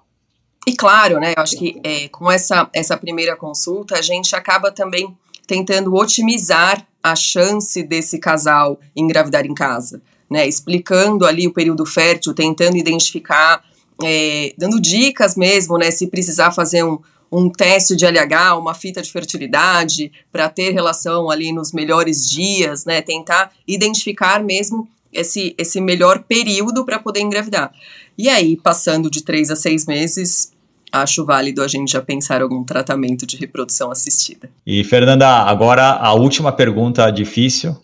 E 0.68 0.76
claro, 0.76 1.20
né? 1.20 1.34
Eu 1.36 1.42
acho 1.42 1.58
que 1.58 1.82
é, 1.84 2.08
com 2.10 2.32
essa, 2.32 2.70
essa 2.72 2.96
primeira 2.98 3.36
consulta, 3.36 3.96
a 3.96 4.02
gente 4.04 4.36
acaba 4.36 4.72
também 4.72 5.18
tentando 5.48 5.96
otimizar 5.96 6.86
a 7.02 7.16
chance 7.16 7.82
desse 7.82 8.20
casal 8.20 8.80
engravidar 8.96 9.44
em 9.44 9.56
casa, 9.56 10.04
né? 10.30 10.48
Explicando 10.48 11.26
ali 11.26 11.48
o 11.48 11.54
período 11.54 11.86
fértil, 11.86 12.34
tentando 12.34 12.78
identificar, 12.78 13.64
é, 14.04 14.54
dando 14.58 14.80
dicas 14.80 15.36
mesmo, 15.36 15.78
né? 15.78 15.92
Se 15.92 16.08
precisar 16.08 16.52
fazer 16.52 16.84
um, 16.84 17.00
um 17.32 17.50
teste 17.50 17.96
de 17.96 18.06
LH, 18.06 18.58
uma 18.58 18.74
fita 18.74 19.02
de 19.02 19.12
fertilidade, 19.12 20.12
para 20.32 20.50
ter 20.50 20.72
relação 20.72 21.30
ali 21.30 21.52
nos 21.52 21.72
melhores 21.72 22.30
dias, 22.30 22.86
né? 22.86 23.02
Tentar 23.02 23.52
identificar 23.68 24.44
mesmo 24.44 24.88
esse, 25.12 25.56
esse 25.58 25.82
melhor 25.82 26.24
período 26.24 26.86
para 26.86 27.00
poder 27.00 27.22
engravidar. 27.22 27.72
E 28.18 28.30
aí, 28.30 28.58
passando 28.58 29.10
de 29.10 29.24
três 29.24 29.50
a 29.50 29.56
seis 29.56 29.86
meses, 29.86 30.52
acho 30.92 31.26
válido 31.26 31.64
a 31.64 31.68
gente 31.68 31.92
já 31.92 32.02
pensar 32.02 32.42
algum 32.42 32.64
tratamento 32.64 33.26
de 33.26 33.38
reprodução 33.38 33.92
assistida. 33.92 34.50
E 34.66 34.84
Fernanda, 34.84 35.28
agora 35.28 35.92
a 35.94 36.14
última 36.14 36.52
pergunta 36.52 37.10
difícil. 37.12 37.76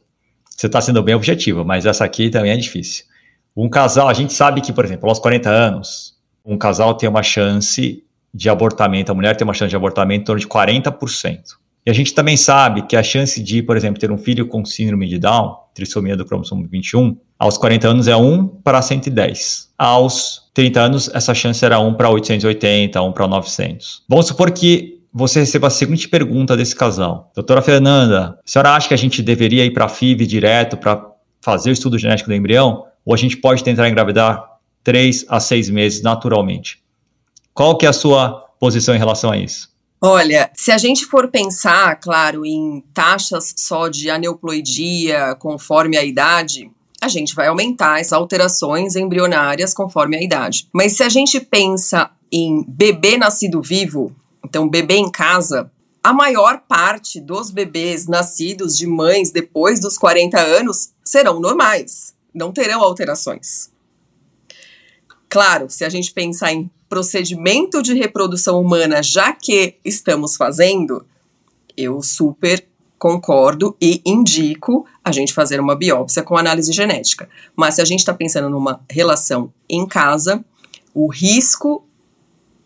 Você 0.55 0.67
está 0.67 0.79
sendo 0.79 1.03
bem 1.03 1.13
objetiva, 1.15 1.63
mas 1.63 1.85
essa 1.85 2.05
aqui 2.05 2.29
também 2.29 2.51
é 2.51 2.57
difícil. 2.57 3.05
Um 3.55 3.69
casal, 3.69 4.07
a 4.07 4.13
gente 4.13 4.33
sabe 4.33 4.61
que, 4.61 4.71
por 4.71 4.85
exemplo, 4.85 5.09
aos 5.09 5.19
40 5.19 5.49
anos, 5.49 6.15
um 6.45 6.57
casal 6.57 6.93
tem 6.93 7.09
uma 7.09 7.23
chance 7.23 8.03
de 8.33 8.49
abortamento, 8.49 9.11
a 9.11 9.15
mulher 9.15 9.35
tem 9.35 9.45
uma 9.45 9.53
chance 9.53 9.69
de 9.69 9.75
abortamento 9.75 10.21
em 10.21 10.25
torno 10.25 10.39
de 10.39 10.47
40%. 10.47 11.39
E 11.85 11.91
a 11.91 11.93
gente 11.93 12.13
também 12.13 12.35
sabe 12.35 12.81
que 12.83 12.95
a 12.95 13.03
chance 13.03 13.41
de, 13.41 13.61
por 13.61 13.77
exemplo, 13.77 13.99
ter 13.99 14.11
um 14.11 14.17
filho 14.17 14.47
com 14.47 14.65
síndrome 14.65 15.07
de 15.07 15.19
Down, 15.19 15.55
trissomia 15.73 16.17
do 16.17 16.25
cromossomo 16.25 16.67
21, 16.67 17.15
aos 17.37 17.57
40 17.57 17.87
anos 17.87 18.07
é 18.07 18.15
1 18.15 18.47
para 18.63 18.81
110. 18.81 19.69
Aos 19.77 20.49
30 20.53 20.81
anos, 20.81 21.11
essa 21.13 21.33
chance 21.33 21.63
era 21.63 21.79
1 21.79 21.93
para 21.93 22.09
880, 22.09 23.01
1 23.01 23.11
para 23.11 23.27
900. 23.27 24.03
Vamos 24.09 24.27
supor 24.27 24.51
que 24.51 24.94
você 25.17 25.39
receba 25.39 25.67
a 25.67 25.69
seguinte 25.69 26.09
pergunta 26.09 26.57
desse 26.57 26.75
casal. 26.75 27.31
Doutora 27.33 27.61
Fernanda, 27.61 28.37
a 28.37 28.41
senhora 28.45 28.71
acha 28.71 28.89
que 28.89 28.93
a 28.93 28.97
gente 28.97 29.23
deveria 29.23 29.63
ir 29.63 29.71
para 29.71 29.85
a 29.85 29.89
FIV 29.89 30.27
direto 30.27 30.75
para 30.75 31.09
fazer 31.39 31.69
o 31.69 31.71
estudo 31.71 31.97
genético 31.97 32.29
do 32.29 32.35
embrião? 32.35 32.83
Ou 33.05 33.13
a 33.13 33.17
gente 33.17 33.37
pode 33.37 33.63
tentar 33.63 33.87
engravidar 33.87 34.45
3 34.83 35.25
a 35.29 35.39
6 35.39 35.69
meses 35.69 36.01
naturalmente? 36.01 36.83
Qual 37.53 37.77
que 37.77 37.85
é 37.85 37.89
a 37.89 37.93
sua 37.93 38.45
posição 38.59 38.93
em 38.93 38.97
relação 38.97 39.31
a 39.31 39.37
isso? 39.37 39.73
Olha, 40.01 40.51
se 40.53 40.69
a 40.69 40.77
gente 40.77 41.05
for 41.05 41.31
pensar, 41.31 41.95
claro, 41.95 42.45
em 42.45 42.83
taxas 42.93 43.53
só 43.55 43.87
de 43.87 44.09
aneuploidia 44.09 45.33
conforme 45.39 45.95
a 45.95 46.03
idade, 46.03 46.69
a 47.01 47.07
gente 47.07 47.33
vai 47.33 47.47
aumentar 47.47 48.01
as 48.01 48.11
alterações 48.11 48.97
embrionárias 48.97 49.73
conforme 49.73 50.17
a 50.17 50.21
idade. 50.21 50.67
Mas 50.73 50.97
se 50.97 51.03
a 51.03 51.09
gente 51.09 51.39
pensa 51.39 52.11
em 52.29 52.65
bebê 52.67 53.17
nascido 53.17 53.61
vivo, 53.61 54.13
Então, 54.45 54.69
bebê 54.69 54.95
em 54.95 55.11
casa, 55.11 55.71
a 56.03 56.13
maior 56.13 56.61
parte 56.67 57.19
dos 57.19 57.49
bebês 57.49 58.05
nascidos 58.05 58.77
de 58.77 58.85
mães 58.85 59.31
depois 59.31 59.79
dos 59.79 59.97
40 59.97 60.39
anos 60.39 60.91
serão 61.03 61.39
normais, 61.39 62.15
não 62.33 62.51
terão 62.51 62.81
alterações. 62.81 63.71
Claro, 65.27 65.67
se 65.67 65.83
a 65.83 65.89
gente 65.89 66.13
pensar 66.13 66.53
em 66.53 66.69
procedimento 66.87 67.81
de 67.81 67.95
reprodução 67.95 68.61
humana, 68.61 69.01
já 69.01 69.33
que 69.33 69.79
estamos 69.83 70.35
fazendo, 70.37 71.05
eu 71.75 72.01
super 72.03 72.65
concordo 72.99 73.75
e 73.81 74.01
indico 74.05 74.85
a 75.03 75.11
gente 75.11 75.33
fazer 75.33 75.59
uma 75.59 75.75
biópsia 75.75 76.23
com 76.23 76.37
análise 76.37 76.71
genética. 76.71 77.27
Mas 77.55 77.75
se 77.75 77.81
a 77.81 77.85
gente 77.85 77.99
está 77.99 78.13
pensando 78.13 78.49
numa 78.49 78.79
relação 78.89 79.51
em 79.67 79.87
casa, 79.87 80.45
o 80.93 81.07
risco 81.07 81.84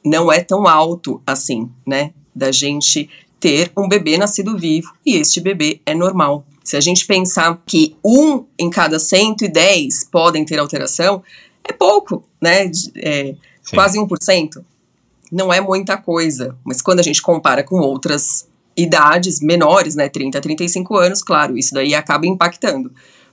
não 0.06 0.32
é 0.32 0.42
tão 0.42 0.68
alto 0.68 1.22
assim, 1.26 1.70
né? 1.86 2.12
Da 2.36 2.52
gente 2.52 3.10
ter 3.40 3.72
um 3.78 3.88
bebê 3.88 4.18
nascido 4.18 4.58
vivo 4.58 4.94
e 5.06 5.16
este 5.16 5.40
bebê 5.40 5.82
é 5.86 5.96
normal. 5.96 6.46
Se 6.64 6.78
a 6.78 6.82
gente 6.82 7.06
pensar 7.06 7.62
que 7.66 7.96
um 8.04 8.46
em 8.58 8.70
cada 8.70 9.00
110 9.00 10.10
podem 10.12 10.46
ter 10.46 10.60
alteração, 10.60 11.24
é 11.64 11.74
pouco, 11.74 12.24
né? 12.42 12.70
É, 12.98 13.36
quase 13.74 13.98
1%. 13.98 14.64
Não 15.32 15.54
é 15.54 15.62
muita 15.62 15.98
coisa, 15.98 16.58
mas 16.64 16.82
quando 16.82 17.00
a 17.00 17.04
gente 17.04 17.22
compara 17.22 17.64
com 17.64 17.80
outras 17.80 18.48
idades 18.76 19.42
menores, 19.42 19.96
né, 19.96 20.10
30 20.10 20.38
a 20.38 20.42
35 20.42 20.96
anos, 20.96 21.22
claro, 21.22 21.58
isso 21.58 21.74
daí 21.74 21.94
acaba 21.94 22.26
impactando. 22.26 22.92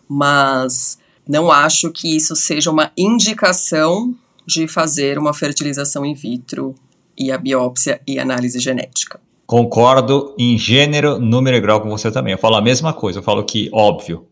Mas 0.08 0.98
não 1.26 1.50
acho 1.50 1.90
que 1.90 2.16
isso 2.16 2.36
seja 2.36 2.70
uma 2.70 2.92
indicação 2.96 4.14
de 4.46 4.68
fazer 4.68 5.18
uma 5.18 5.34
fertilização 5.34 6.04
in 6.04 6.14
vitro 6.14 6.74
e 7.18 7.32
a 7.32 7.38
biópsia 7.38 8.00
e 8.06 8.18
análise 8.18 8.58
genética. 8.60 9.18
Concordo 9.46 10.34
em 10.38 10.58
gênero, 10.58 11.18
número 11.18 11.56
e 11.56 11.60
grau 11.60 11.80
com 11.80 11.88
você 11.88 12.10
também. 12.10 12.32
Eu 12.32 12.38
falo 12.38 12.56
a 12.56 12.62
mesma 12.62 12.92
coisa, 12.92 13.18
eu 13.18 13.22
falo 13.22 13.44
que, 13.44 13.70
óbvio, 13.72 14.26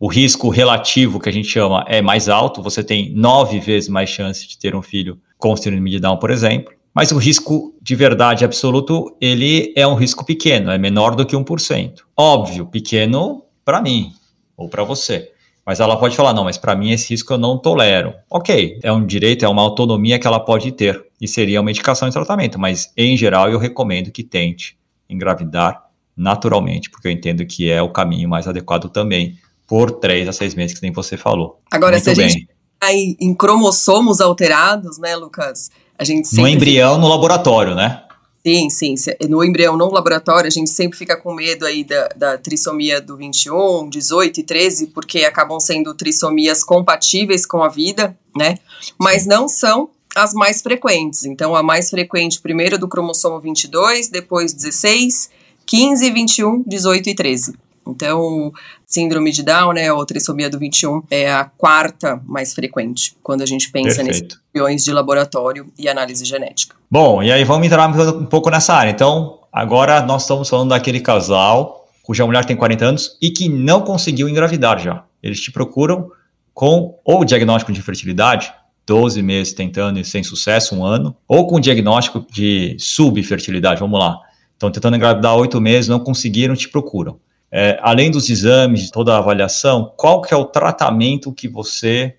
o 0.00 0.06
risco 0.06 0.48
relativo 0.48 1.18
que 1.18 1.28
a 1.28 1.32
gente 1.32 1.48
chama 1.48 1.84
é 1.88 2.00
mais 2.00 2.28
alto, 2.28 2.62
você 2.62 2.82
tem 2.82 3.12
nove 3.14 3.58
vezes 3.58 3.88
mais 3.88 4.08
chance 4.08 4.46
de 4.46 4.56
ter 4.56 4.74
um 4.74 4.82
filho 4.82 5.18
com 5.36 5.56
síndrome 5.56 5.90
de 5.90 6.00
Down, 6.00 6.18
por 6.18 6.30
exemplo. 6.30 6.72
Mas 6.94 7.12
o 7.12 7.18
risco 7.18 7.74
de 7.80 7.94
verdade 7.94 8.44
absoluto, 8.44 9.16
ele 9.20 9.72
é 9.76 9.86
um 9.86 9.94
risco 9.94 10.24
pequeno, 10.24 10.70
é 10.70 10.78
menor 10.78 11.14
do 11.14 11.26
que 11.26 11.36
1%. 11.36 12.00
Óbvio, 12.16 12.66
pequeno 12.66 13.44
para 13.64 13.80
mim 13.80 14.12
ou 14.56 14.68
para 14.68 14.82
você. 14.82 15.30
Mas 15.68 15.80
ela 15.80 15.98
pode 15.98 16.16
falar, 16.16 16.32
não, 16.32 16.44
mas 16.44 16.56
para 16.56 16.74
mim 16.74 16.92
esse 16.92 17.10
risco 17.10 17.30
eu 17.30 17.36
não 17.36 17.58
tolero. 17.58 18.14
Ok, 18.30 18.80
é 18.82 18.90
um 18.90 19.04
direito, 19.04 19.44
é 19.44 19.48
uma 19.48 19.60
autonomia 19.60 20.18
que 20.18 20.26
ela 20.26 20.40
pode 20.40 20.72
ter 20.72 21.04
e 21.20 21.28
seria 21.28 21.60
uma 21.60 21.70
indicação 21.70 22.08
de 22.08 22.14
tratamento, 22.14 22.58
mas 22.58 22.90
em 22.96 23.14
geral 23.18 23.50
eu 23.50 23.58
recomendo 23.58 24.10
que 24.10 24.24
tente 24.24 24.78
engravidar 25.10 25.84
naturalmente, 26.16 26.88
porque 26.88 27.06
eu 27.06 27.12
entendo 27.12 27.44
que 27.44 27.70
é 27.70 27.82
o 27.82 27.90
caminho 27.90 28.30
mais 28.30 28.48
adequado 28.48 28.88
também, 28.88 29.36
por 29.66 29.90
três 29.90 30.26
a 30.26 30.32
seis 30.32 30.54
meses, 30.54 30.74
que 30.74 30.82
nem 30.82 30.90
você 30.90 31.18
falou. 31.18 31.60
Agora, 31.70 31.96
Muito 31.96 32.04
se 32.04 32.10
a 32.12 32.14
bem. 32.14 32.30
gente 32.30 32.48
aí 32.80 33.14
em 33.20 33.34
cromossomos 33.34 34.22
alterados, 34.22 34.96
né, 34.96 35.16
Lucas? 35.16 35.70
A 35.98 36.02
gente 36.02 36.34
no 36.34 36.48
embrião 36.48 36.96
no 36.96 37.08
laboratório, 37.08 37.74
né? 37.74 38.04
Sim, 38.46 38.70
sim. 38.70 38.94
No 39.28 39.44
embrião 39.44 39.76
no 39.76 39.90
laboratório, 39.90 40.46
a 40.46 40.50
gente 40.50 40.70
sempre 40.70 40.96
fica 40.96 41.16
com 41.16 41.34
medo 41.34 41.66
aí 41.66 41.84
da, 41.84 42.08
da 42.16 42.38
trissomia 42.38 43.00
do 43.00 43.16
21, 43.16 43.88
18 43.88 44.40
e 44.40 44.42
13, 44.42 44.86
porque 44.88 45.24
acabam 45.24 45.58
sendo 45.60 45.94
trissomias 45.94 46.62
compatíveis 46.62 47.44
com 47.44 47.62
a 47.62 47.68
vida, 47.68 48.16
né? 48.36 48.58
Mas 48.98 49.26
não 49.26 49.48
são 49.48 49.90
as 50.14 50.32
mais 50.32 50.62
frequentes. 50.62 51.24
Então, 51.24 51.54
a 51.54 51.62
mais 51.62 51.90
frequente, 51.90 52.40
primeiro 52.40 52.78
do 52.78 52.88
cromossomo 52.88 53.40
22, 53.40 54.08
depois 54.08 54.52
16, 54.52 55.30
15, 55.66 56.10
21, 56.10 56.62
18 56.66 57.10
e 57.10 57.14
13. 57.14 57.54
Então, 57.86 58.52
síndrome 58.88 59.30
de 59.30 59.42
Down, 59.42 59.74
né, 59.74 59.92
ou 59.92 60.04
trissomia 60.06 60.48
do 60.48 60.58
21, 60.58 61.02
é 61.10 61.30
a 61.30 61.44
quarta 61.44 62.18
mais 62.24 62.54
frequente 62.54 63.14
quando 63.22 63.42
a 63.42 63.46
gente 63.46 63.70
pensa 63.70 63.96
Perfeito. 63.96 64.06
nesses 64.06 64.40
milhões 64.52 64.82
de 64.82 64.90
laboratório 64.90 65.70
e 65.78 65.86
análise 65.86 66.24
genética. 66.24 66.74
Bom, 66.90 67.22
e 67.22 67.30
aí 67.30 67.44
vamos 67.44 67.66
entrar 67.66 67.86
um 67.86 68.24
pouco 68.24 68.48
nessa 68.48 68.72
área. 68.72 68.90
Então, 68.90 69.40
agora 69.52 70.00
nós 70.00 70.22
estamos 70.22 70.48
falando 70.48 70.70
daquele 70.70 71.00
casal 71.00 71.86
cuja 72.02 72.24
mulher 72.24 72.46
tem 72.46 72.56
40 72.56 72.84
anos 72.86 73.18
e 73.20 73.30
que 73.30 73.50
não 73.50 73.82
conseguiu 73.82 74.26
engravidar 74.26 74.78
já. 74.78 75.04
Eles 75.22 75.38
te 75.38 75.52
procuram 75.52 76.10
com 76.54 76.98
ou 77.04 77.22
diagnóstico 77.26 77.70
de 77.70 77.82
fertilidade, 77.82 78.50
12 78.86 79.20
meses 79.22 79.52
tentando 79.52 80.00
e 80.00 80.04
sem 80.04 80.24
sucesso, 80.24 80.74
um 80.74 80.82
ano, 80.82 81.14
ou 81.28 81.46
com 81.46 81.60
diagnóstico 81.60 82.24
de 82.32 82.74
subfertilidade, 82.78 83.80
vamos 83.80 84.00
lá. 84.00 84.18
Estão 84.54 84.70
tentando 84.70 84.96
engravidar 84.96 85.36
oito 85.36 85.60
meses, 85.60 85.88
não 85.88 86.00
conseguiram, 86.00 86.56
te 86.56 86.70
procuram 86.70 87.20
é, 87.50 87.78
além 87.82 88.10
dos 88.10 88.28
exames, 88.28 88.90
toda 88.90 89.14
a 89.14 89.18
avaliação, 89.18 89.92
qual 89.96 90.20
que 90.20 90.34
é 90.34 90.36
o 90.36 90.44
tratamento 90.44 91.32
que 91.32 91.48
você 91.48 92.16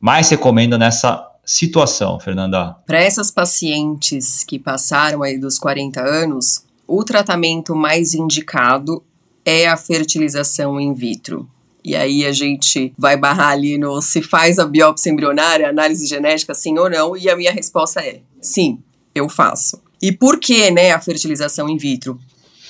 mais 0.00 0.28
recomenda 0.28 0.78
nessa 0.78 1.26
situação, 1.44 2.18
Fernanda? 2.18 2.76
Para 2.86 3.02
essas 3.02 3.30
pacientes 3.30 4.42
que 4.44 4.58
passaram 4.58 5.22
aí 5.22 5.38
dos 5.38 5.58
40 5.58 6.00
anos, 6.00 6.64
o 6.86 7.04
tratamento 7.04 7.74
mais 7.74 8.14
indicado 8.14 9.02
é 9.44 9.68
a 9.68 9.76
fertilização 9.76 10.80
in 10.80 10.92
vitro. 10.94 11.48
E 11.84 11.94
aí 11.94 12.26
a 12.26 12.32
gente 12.32 12.92
vai 12.98 13.16
barrar 13.16 13.50
ali 13.50 13.78
no 13.78 14.02
se 14.02 14.20
faz 14.20 14.58
a 14.58 14.66
biópsia 14.66 15.10
embrionária, 15.10 15.68
análise 15.68 16.04
genética, 16.04 16.52
sim 16.52 16.76
ou 16.78 16.90
não, 16.90 17.16
e 17.16 17.30
a 17.30 17.36
minha 17.36 17.52
resposta 17.52 18.00
é 18.00 18.22
sim, 18.40 18.80
eu 19.14 19.28
faço. 19.28 19.80
E 20.02 20.10
por 20.10 20.40
que, 20.40 20.70
né, 20.70 20.90
a 20.90 21.00
fertilização 21.00 21.68
in 21.68 21.76
vitro? 21.76 22.18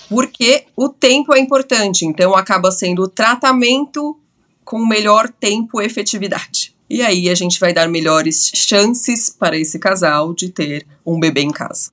Porque 0.09 0.65
o 0.77 0.89
tempo 0.89 1.35
é 1.35 1.39
importante, 1.39 2.05
então 2.05 2.35
acaba 2.35 2.71
sendo 2.71 3.03
o 3.03 3.09
tratamento 3.09 4.19
com 4.65 4.85
melhor 4.85 5.29
tempo 5.29 5.81
e 5.81 5.85
efetividade. 5.85 6.75
E 6.89 7.03
aí 7.03 7.29
a 7.29 7.35
gente 7.35 7.59
vai 7.59 7.73
dar 7.73 7.89
melhores 7.89 8.51
chances 8.55 9.29
para 9.29 9.57
esse 9.57 9.79
casal 9.79 10.33
de 10.33 10.49
ter 10.51 10.87
um 11.05 11.19
bebê 11.19 11.43
em 11.43 11.51
casa. 11.51 11.91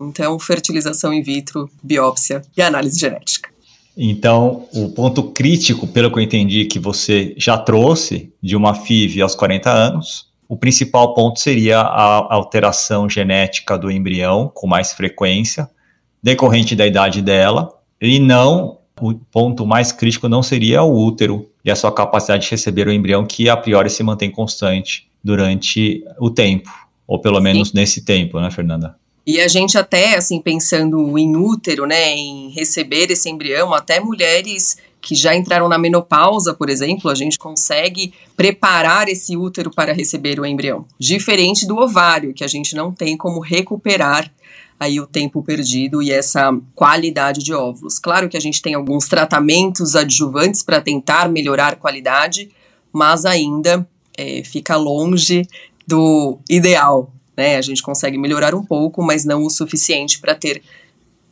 Então, 0.00 0.38
fertilização 0.38 1.12
in 1.12 1.22
vitro, 1.22 1.70
biópsia 1.82 2.42
e 2.56 2.60
análise 2.60 2.98
genética. 2.98 3.48
Então, 3.96 4.68
o 4.74 4.90
ponto 4.90 5.22
crítico, 5.30 5.86
pelo 5.86 6.12
que 6.12 6.18
eu 6.18 6.22
entendi, 6.22 6.66
que 6.66 6.78
você 6.78 7.34
já 7.38 7.56
trouxe 7.56 8.30
de 8.42 8.54
uma 8.54 8.74
FIV 8.74 9.22
aos 9.22 9.34
40 9.34 9.70
anos, 9.70 10.26
o 10.46 10.56
principal 10.56 11.14
ponto 11.14 11.40
seria 11.40 11.80
a 11.80 12.34
alteração 12.34 13.08
genética 13.08 13.78
do 13.78 13.90
embrião 13.90 14.50
com 14.54 14.66
mais 14.66 14.92
frequência, 14.92 15.68
decorrente 16.26 16.74
da 16.74 16.84
idade 16.84 17.22
dela, 17.22 17.72
e 18.02 18.18
não, 18.18 18.78
o 19.00 19.14
ponto 19.14 19.64
mais 19.64 19.92
crítico 19.92 20.28
não 20.28 20.42
seria 20.42 20.82
o 20.82 21.06
útero 21.06 21.48
e 21.64 21.70
a 21.70 21.76
sua 21.76 21.92
capacidade 21.92 22.46
de 22.46 22.50
receber 22.50 22.88
o 22.88 22.92
embrião, 22.92 23.24
que 23.24 23.48
a 23.48 23.56
priori 23.56 23.88
se 23.88 24.02
mantém 24.02 24.28
constante 24.28 25.08
durante 25.22 26.04
o 26.18 26.28
tempo, 26.28 26.68
ou 27.06 27.20
pelo 27.20 27.40
menos 27.40 27.68
Sim. 27.68 27.76
nesse 27.76 28.04
tempo, 28.04 28.40
né, 28.40 28.50
Fernanda? 28.50 28.96
E 29.24 29.40
a 29.40 29.46
gente 29.46 29.78
até, 29.78 30.16
assim, 30.16 30.40
pensando 30.40 31.16
em 31.16 31.36
útero, 31.36 31.86
né, 31.86 32.12
em 32.12 32.50
receber 32.50 33.08
esse 33.08 33.30
embrião, 33.30 33.72
até 33.72 34.00
mulheres 34.00 34.78
que 35.00 35.14
já 35.14 35.32
entraram 35.32 35.68
na 35.68 35.78
menopausa, 35.78 36.52
por 36.52 36.68
exemplo, 36.68 37.08
a 37.08 37.14
gente 37.14 37.38
consegue 37.38 38.12
preparar 38.36 39.08
esse 39.08 39.36
útero 39.36 39.70
para 39.70 39.92
receber 39.92 40.40
o 40.40 40.46
embrião. 40.46 40.84
Diferente 40.98 41.64
do 41.68 41.76
ovário, 41.76 42.34
que 42.34 42.42
a 42.42 42.48
gente 42.48 42.74
não 42.74 42.90
tem 42.90 43.16
como 43.16 43.38
recuperar 43.38 44.28
aí 44.78 45.00
o 45.00 45.06
tempo 45.06 45.42
perdido 45.42 46.02
e 46.02 46.12
essa 46.12 46.50
qualidade 46.74 47.42
de 47.42 47.52
óvulos. 47.52 47.98
Claro 47.98 48.28
que 48.28 48.36
a 48.36 48.40
gente 48.40 48.60
tem 48.60 48.74
alguns 48.74 49.06
tratamentos 49.08 49.96
adjuvantes 49.96 50.62
para 50.62 50.80
tentar 50.80 51.28
melhorar 51.28 51.72
a 51.72 51.76
qualidade, 51.76 52.50
mas 52.92 53.24
ainda 53.24 53.88
é, 54.16 54.42
fica 54.44 54.76
longe 54.76 55.46
do 55.86 56.38
ideal. 56.48 57.12
Né? 57.36 57.56
A 57.56 57.62
gente 57.62 57.82
consegue 57.82 58.18
melhorar 58.18 58.54
um 58.54 58.64
pouco, 58.64 59.02
mas 59.02 59.24
não 59.24 59.44
o 59.44 59.50
suficiente 59.50 60.18
para 60.18 60.34
ter 60.34 60.62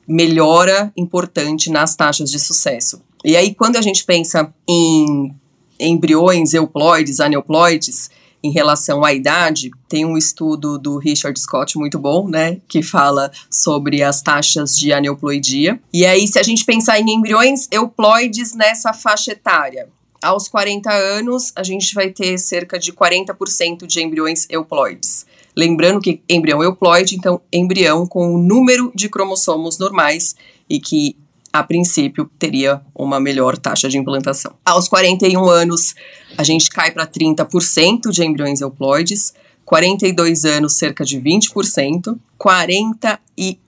melhora 0.07 0.93
importante 0.97 1.71
nas 1.71 1.97
taxas 1.97 2.31
de 2.31 2.39
sucesso. 2.39 3.03
E 3.25 3.37
aí, 3.37 3.55
quando 3.55 3.77
a 3.77 3.83
gente 3.83 4.05
pensa 4.05 4.53
em 4.69 5.35
embriões 5.81 6.53
euploides, 6.53 7.21
aneuploides, 7.21 8.11
em 8.45 8.51
relação 8.51 9.03
à 9.03 9.15
idade, 9.15 9.71
tem 9.89 10.05
um 10.05 10.19
estudo 10.19 10.79
do 10.79 10.99
Richard 10.99 11.39
Scott 11.41 11.79
muito 11.79 11.99
bom, 11.99 12.29
né, 12.29 12.59
que 12.69 12.83
fala 12.83 13.33
sobre 13.51 14.03
as 14.03 14.21
taxas 14.21 14.77
de 14.77 14.93
aneuploidia. 14.93 15.81
E 15.91 16.05
aí, 16.05 16.29
se 16.29 16.39
a 16.39 16.43
gente 16.43 16.63
pensar 16.63 17.01
em 17.01 17.11
embriões 17.11 17.67
euploides 17.73 18.55
nessa 18.55 18.93
faixa 18.93 19.33
etária, 19.33 19.89
aos 20.23 20.47
40 20.47 20.93
anos, 20.93 21.53
a 21.57 21.63
gente 21.63 21.95
vai 21.95 22.11
ter 22.11 22.39
cerca 22.39 22.79
de 22.79 22.93
40% 22.93 23.87
de 23.87 24.03
embriões 24.03 24.47
euploides. 24.51 25.25
Lembrando 25.57 26.01
que 26.01 26.21
embrião 26.29 26.63
euploide, 26.63 27.15
então, 27.15 27.41
embrião 27.53 28.07
com 28.07 28.35
o 28.35 28.39
número 28.39 28.93
de 28.95 29.09
cromossomos 29.09 29.79
normais 29.79 30.35
e 30.69 30.81
que 30.81 31.17
a 31.55 31.63
princípio, 31.63 32.29
teria 32.39 32.83
uma 32.95 33.21
melhor 33.21 33.57
taxa 33.57 33.89
de 33.89 33.97
implantação. 33.97 34.55
Aos 34.65 34.89
41 34.89 35.49
anos, 35.49 35.95
a 36.37 36.43
gente 36.43 36.69
cai 36.69 36.91
para 36.91 37.07
30% 37.07 38.11
de 38.11 38.25
embriões 38.25 38.61
euploides, 38.61 39.33
42 39.65 40.45
anos, 40.45 40.77
cerca 40.77 41.05
de 41.05 41.19
20%, 41.21 42.19
40 42.37 43.21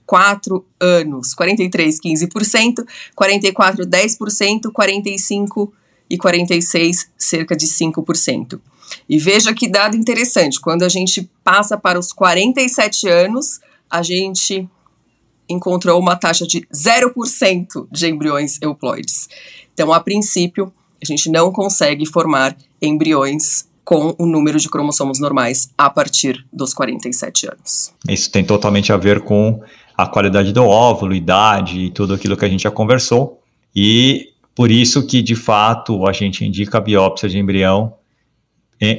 44 0.07 0.65
anos. 0.79 1.33
43, 1.33 1.99
15%, 1.99 2.87
44, 3.13 3.85
10%, 3.85 4.71
45 4.71 5.73
e 6.09 6.17
46, 6.17 7.09
cerca 7.17 7.55
de 7.55 7.67
5%. 7.67 8.59
E 9.09 9.17
veja 9.17 9.53
que 9.53 9.67
dado 9.67 9.97
interessante, 9.97 10.61
quando 10.61 10.83
a 10.83 10.89
gente 10.89 11.29
passa 11.43 11.77
para 11.77 11.99
os 11.99 12.13
47 12.13 13.07
anos, 13.09 13.59
a 13.89 14.01
gente 14.01 14.67
encontrou 15.49 15.99
uma 15.99 16.15
taxa 16.15 16.45
de 16.45 16.61
0% 16.73 17.87
de 17.91 18.07
embriões 18.07 18.61
euploides. 18.61 19.27
Então, 19.73 19.93
a 19.93 19.99
princípio, 19.99 20.73
a 21.01 21.05
gente 21.05 21.29
não 21.29 21.51
consegue 21.51 22.05
formar 22.05 22.57
embriões 22.81 23.67
com 23.85 24.13
o 24.17 24.25
número 24.25 24.59
de 24.59 24.69
cromossomos 24.69 25.19
normais 25.19 25.69
a 25.77 25.89
partir 25.89 26.45
dos 26.51 26.73
47 26.73 27.47
anos. 27.47 27.93
Isso 28.09 28.29
tem 28.29 28.43
totalmente 28.43 28.91
a 28.91 28.97
ver 28.97 29.21
com 29.21 29.61
a 29.97 30.05
qualidade 30.05 30.51
do 30.51 30.63
óvulo, 30.65 31.15
idade 31.15 31.79
e 31.79 31.89
tudo 31.89 32.13
aquilo 32.13 32.35
que 32.35 32.43
a 32.43 32.49
gente 32.49 32.63
já 32.63 32.71
conversou. 32.71 33.41
E 33.75 34.33
por 34.53 34.71
isso 34.71 35.07
que, 35.07 35.21
de 35.21 35.35
fato, 35.35 36.05
a 36.05 36.11
gente 36.11 36.43
indica 36.43 36.79
a 36.79 36.81
biópsia 36.81 37.29
de 37.29 37.37
embrião 37.37 37.93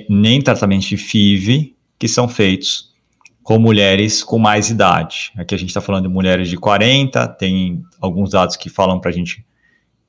nem 0.09 0.41
tratamento 0.41 0.87
de 0.87 0.97
FIV, 0.97 1.77
que 1.99 2.09
são 2.09 2.27
feitos 2.27 2.91
com 3.49 3.59
mulheres 3.59 4.23
com 4.23 4.39
mais 4.39 4.69
idade. 4.69 5.33
Aqui 5.35 5.55
a 5.55 5.59
gente 5.59 5.71
está 5.71 5.81
falando 5.81 6.03
de 6.03 6.11
mulheres 6.11 6.51
de 6.51 6.59
40, 6.59 7.27
tem 7.29 7.83
alguns 7.99 8.33
dados 8.33 8.57
que 8.57 8.69
falam 8.69 9.01
para 9.01 9.09
a 9.09 9.15
gente 9.15 9.43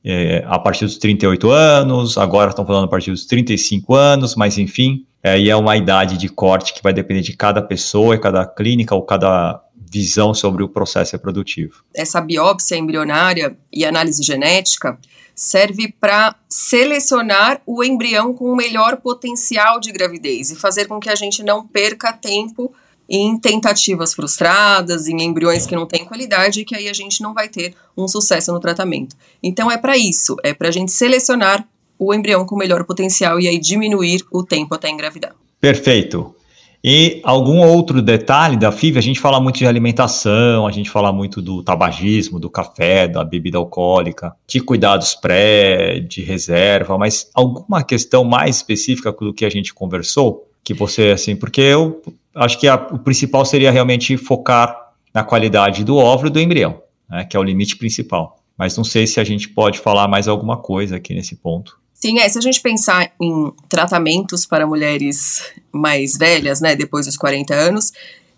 é, 0.03 0.43
a 0.45 0.59
partir 0.59 0.83
dos 0.83 0.97
38 0.97 1.49
anos, 1.49 2.17
agora 2.17 2.49
estão 2.49 2.65
falando 2.65 2.83
a 2.83 2.87
partir 2.89 3.11
dos 3.11 3.25
35 3.25 3.95
anos, 3.95 4.35
mas 4.35 4.57
enfim, 4.57 5.05
aí 5.23 5.49
é 5.49 5.55
uma 5.55 5.77
idade 5.77 6.17
de 6.17 6.27
corte 6.27 6.73
que 6.73 6.83
vai 6.83 6.91
depender 6.91 7.21
de 7.21 7.31
cada 7.31 7.61
pessoa 7.61 8.19
cada 8.19 8.45
clínica 8.45 8.93
ou 8.93 9.03
cada 9.03 9.63
visão 9.73 10.33
sobre 10.33 10.61
o 10.61 10.67
processo 10.67 11.13
reprodutivo. 11.13 11.85
Essa 11.95 12.19
biópsia 12.19 12.75
embrionária 12.75 13.55
e 13.71 13.85
análise 13.85 14.21
genética 14.21 14.99
serve 15.33 15.95
para 15.97 16.35
selecionar 16.49 17.61
o 17.65 17.85
embrião 17.85 18.33
com 18.33 18.51
o 18.51 18.55
melhor 18.57 18.97
potencial 18.97 19.79
de 19.79 19.93
gravidez 19.93 20.51
e 20.51 20.57
fazer 20.57 20.87
com 20.87 20.99
que 20.99 21.09
a 21.09 21.15
gente 21.15 21.41
não 21.41 21.65
perca 21.65 22.11
tempo 22.11 22.73
em 23.09 23.37
tentativas 23.39 24.13
frustradas, 24.13 25.07
em 25.07 25.19
embriões 25.21 25.65
que 25.65 25.75
não 25.75 25.87
têm 25.87 26.05
qualidade, 26.05 26.63
que 26.63 26.75
aí 26.75 26.87
a 26.87 26.93
gente 26.93 27.21
não 27.21 27.33
vai 27.33 27.49
ter 27.49 27.73
um 27.97 28.07
sucesso 28.07 28.53
no 28.53 28.59
tratamento. 28.59 29.15
Então 29.41 29.71
é 29.71 29.77
para 29.77 29.97
isso, 29.97 30.35
é 30.43 30.53
para 30.53 30.67
a 30.67 30.71
gente 30.71 30.91
selecionar 30.91 31.67
o 31.97 32.13
embrião 32.13 32.45
com 32.45 32.55
melhor 32.55 32.85
potencial 32.85 33.39
e 33.39 33.47
aí 33.47 33.57
diminuir 33.57 34.23
o 34.31 34.43
tempo 34.43 34.75
até 34.75 34.89
engravidar. 34.89 35.35
Perfeito. 35.59 36.35
E 36.81 37.19
algum 37.25 37.59
outro 37.59 38.01
detalhe 38.01 38.55
da 38.55 38.71
FIV, 38.71 38.99
a 38.99 39.01
gente 39.01 39.19
fala 39.19 39.41
muito 39.41 39.57
de 39.57 39.67
alimentação, 39.67 40.65
a 40.65 40.71
gente 40.71 40.89
fala 40.89 41.11
muito 41.11 41.41
do 41.41 41.61
tabagismo, 41.61 42.39
do 42.39 42.49
café, 42.49 43.05
da 43.05 43.21
bebida 43.25 43.57
alcoólica, 43.57 44.33
de 44.47 44.61
cuidados 44.61 45.13
pré, 45.13 45.99
de 45.99 46.21
reserva, 46.21 46.97
mas 46.97 47.29
alguma 47.33 47.83
questão 47.83 48.23
mais 48.23 48.57
específica 48.57 49.11
do 49.11 49.33
que 49.33 49.43
a 49.43 49.49
gente 49.49 49.73
conversou? 49.73 50.45
Que 50.63 50.73
você, 50.73 51.09
assim, 51.09 51.35
porque 51.35 51.59
eu 51.59 52.01
acho 52.35 52.59
que 52.59 52.67
a, 52.67 52.75
o 52.75 52.99
principal 52.99 53.45
seria 53.45 53.71
realmente 53.71 54.15
focar 54.17 54.93
na 55.13 55.23
qualidade 55.23 55.83
do 55.83 55.97
óvulo 55.97 56.29
e 56.29 56.31
do 56.31 56.39
embrião, 56.39 56.81
né, 57.09 57.25
que 57.25 57.35
é 57.35 57.39
o 57.39 57.43
limite 57.43 57.75
principal. 57.77 58.39
Mas 58.57 58.75
não 58.75 58.83
sei 58.83 59.07
se 59.07 59.19
a 59.19 59.23
gente 59.23 59.49
pode 59.49 59.79
falar 59.79 60.07
mais 60.07 60.27
alguma 60.27 60.57
coisa 60.57 60.97
aqui 60.97 61.13
nesse 61.13 61.35
ponto. 61.35 61.79
Sim, 61.93 62.19
é, 62.19 62.29
se 62.29 62.37
a 62.37 62.41
gente 62.41 62.61
pensar 62.61 63.11
em 63.19 63.51
tratamentos 63.67 64.45
para 64.45 64.65
mulheres 64.65 65.43
mais 65.71 66.17
velhas, 66.17 66.61
né, 66.61 66.75
depois 66.75 67.05
dos 67.05 67.17
40 67.17 67.53
anos, 67.53 67.91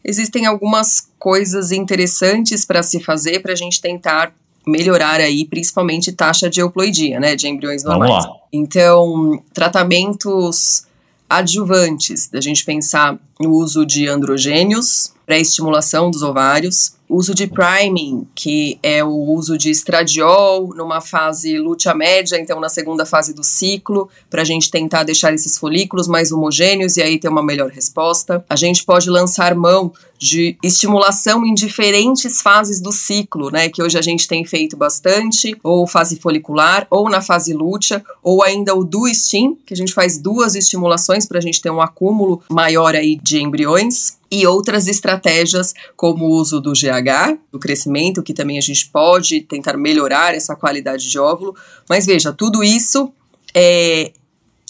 existem 0.04 0.46
algumas 0.46 1.10
coisas 1.20 1.72
interessantes 1.72 2.66
para 2.66 2.82
se 2.82 3.00
fazer 3.00 3.40
para 3.40 3.54
a 3.54 3.56
gente 3.56 3.80
tentar 3.80 4.34
melhorar 4.66 5.20
aí, 5.20 5.46
principalmente 5.46 6.12
taxa 6.12 6.50
de 6.50 6.60
euploidia, 6.60 7.20
né, 7.20 7.36
de 7.36 7.48
embriões 7.48 7.84
normais. 7.84 8.26
Vamos 8.26 8.26
lá. 8.26 8.36
Então, 8.54 9.44
tratamentos 9.54 10.88
adjuvantes, 11.32 12.28
da 12.28 12.42
gente 12.42 12.66
pensar 12.66 13.18
no 13.40 13.52
uso 13.52 13.86
de 13.86 14.06
androgênios, 14.06 15.14
pré-estimulação 15.26 16.10
dos 16.10 16.22
ovários, 16.22 16.94
uso 17.12 17.36
de 17.36 17.46
priming, 17.46 18.26
que 18.34 18.80
é 18.82 19.04
o 19.04 19.10
uso 19.10 19.58
de 19.58 19.70
estradiol 19.70 20.74
numa 20.74 21.02
fase 21.02 21.58
lútea 21.58 21.94
média, 21.94 22.40
então 22.40 22.60
na 22.60 22.70
segunda 22.70 23.06
fase 23.06 23.34
do 23.34 23.44
ciclo, 23.44 24.10
para 24.30 24.42
a 24.42 24.46
gente 24.46 24.72
tentar 24.72 25.04
deixar 25.04 25.34
esses 25.34 25.58
folículos 25.58 26.08
mais 26.08 26.32
homogêneos 26.32 26.96
e 26.96 27.02
aí 27.02 27.20
ter 27.20 27.28
uma 27.28 27.44
melhor 27.44 27.70
resposta. 27.70 28.44
A 28.50 28.56
gente 28.56 28.86
pode 28.86 29.10
lançar 29.10 29.54
mão 29.54 29.92
de 30.18 30.56
estimulação 30.64 31.46
em 31.46 31.54
diferentes 31.54 32.42
fases 32.42 32.80
do 32.80 32.92
ciclo, 32.92 33.50
né, 33.50 33.68
que 33.68 33.84
hoje 33.84 33.98
a 33.98 34.02
gente 34.02 34.28
tem 34.28 34.46
feito 34.46 34.78
bastante, 34.78 35.58
ou 35.64 35.86
fase 35.86 36.18
folicular, 36.18 36.88
ou 36.90 37.10
na 37.10 37.22
fase 37.22 37.54
lútea, 37.54 38.04
ou 38.24 38.42
ainda 38.44 38.74
o 38.74 38.84
do 38.86 39.08
stim, 39.08 39.58
que 39.66 39.74
a 39.74 39.78
gente 39.78 39.94
faz 39.94 40.18
duas 40.18 40.56
estimulações 40.56 41.26
para 41.26 41.40
a 41.40 41.42
gente 41.42 41.62
ter 41.62 41.72
um 41.72 41.82
acúmulo 41.82 42.42
maior 42.50 42.96
aí 42.96 43.20
de 43.22 43.42
embriões 43.42 44.21
e 44.32 44.48
outras 44.48 44.88
estratégias 44.88 45.74
como 45.96 46.26
o 46.26 46.30
uso 46.30 46.62
do 46.62 46.72
GH, 46.72 47.38
do 47.52 47.60
crescimento, 47.60 48.24
que 48.24 48.34
também 48.34 48.58
a 48.58 48.62
gente 48.62 48.90
pode 48.90 49.42
tentar 49.42 49.76
melhorar 49.76 50.34
essa 50.34 50.56
qualidade 50.56 51.10
de 51.10 51.20
óvulo. 51.20 51.54
Mas 51.90 52.06
veja, 52.06 52.32
tudo 52.32 52.64
isso 52.64 53.12
é 53.54 54.14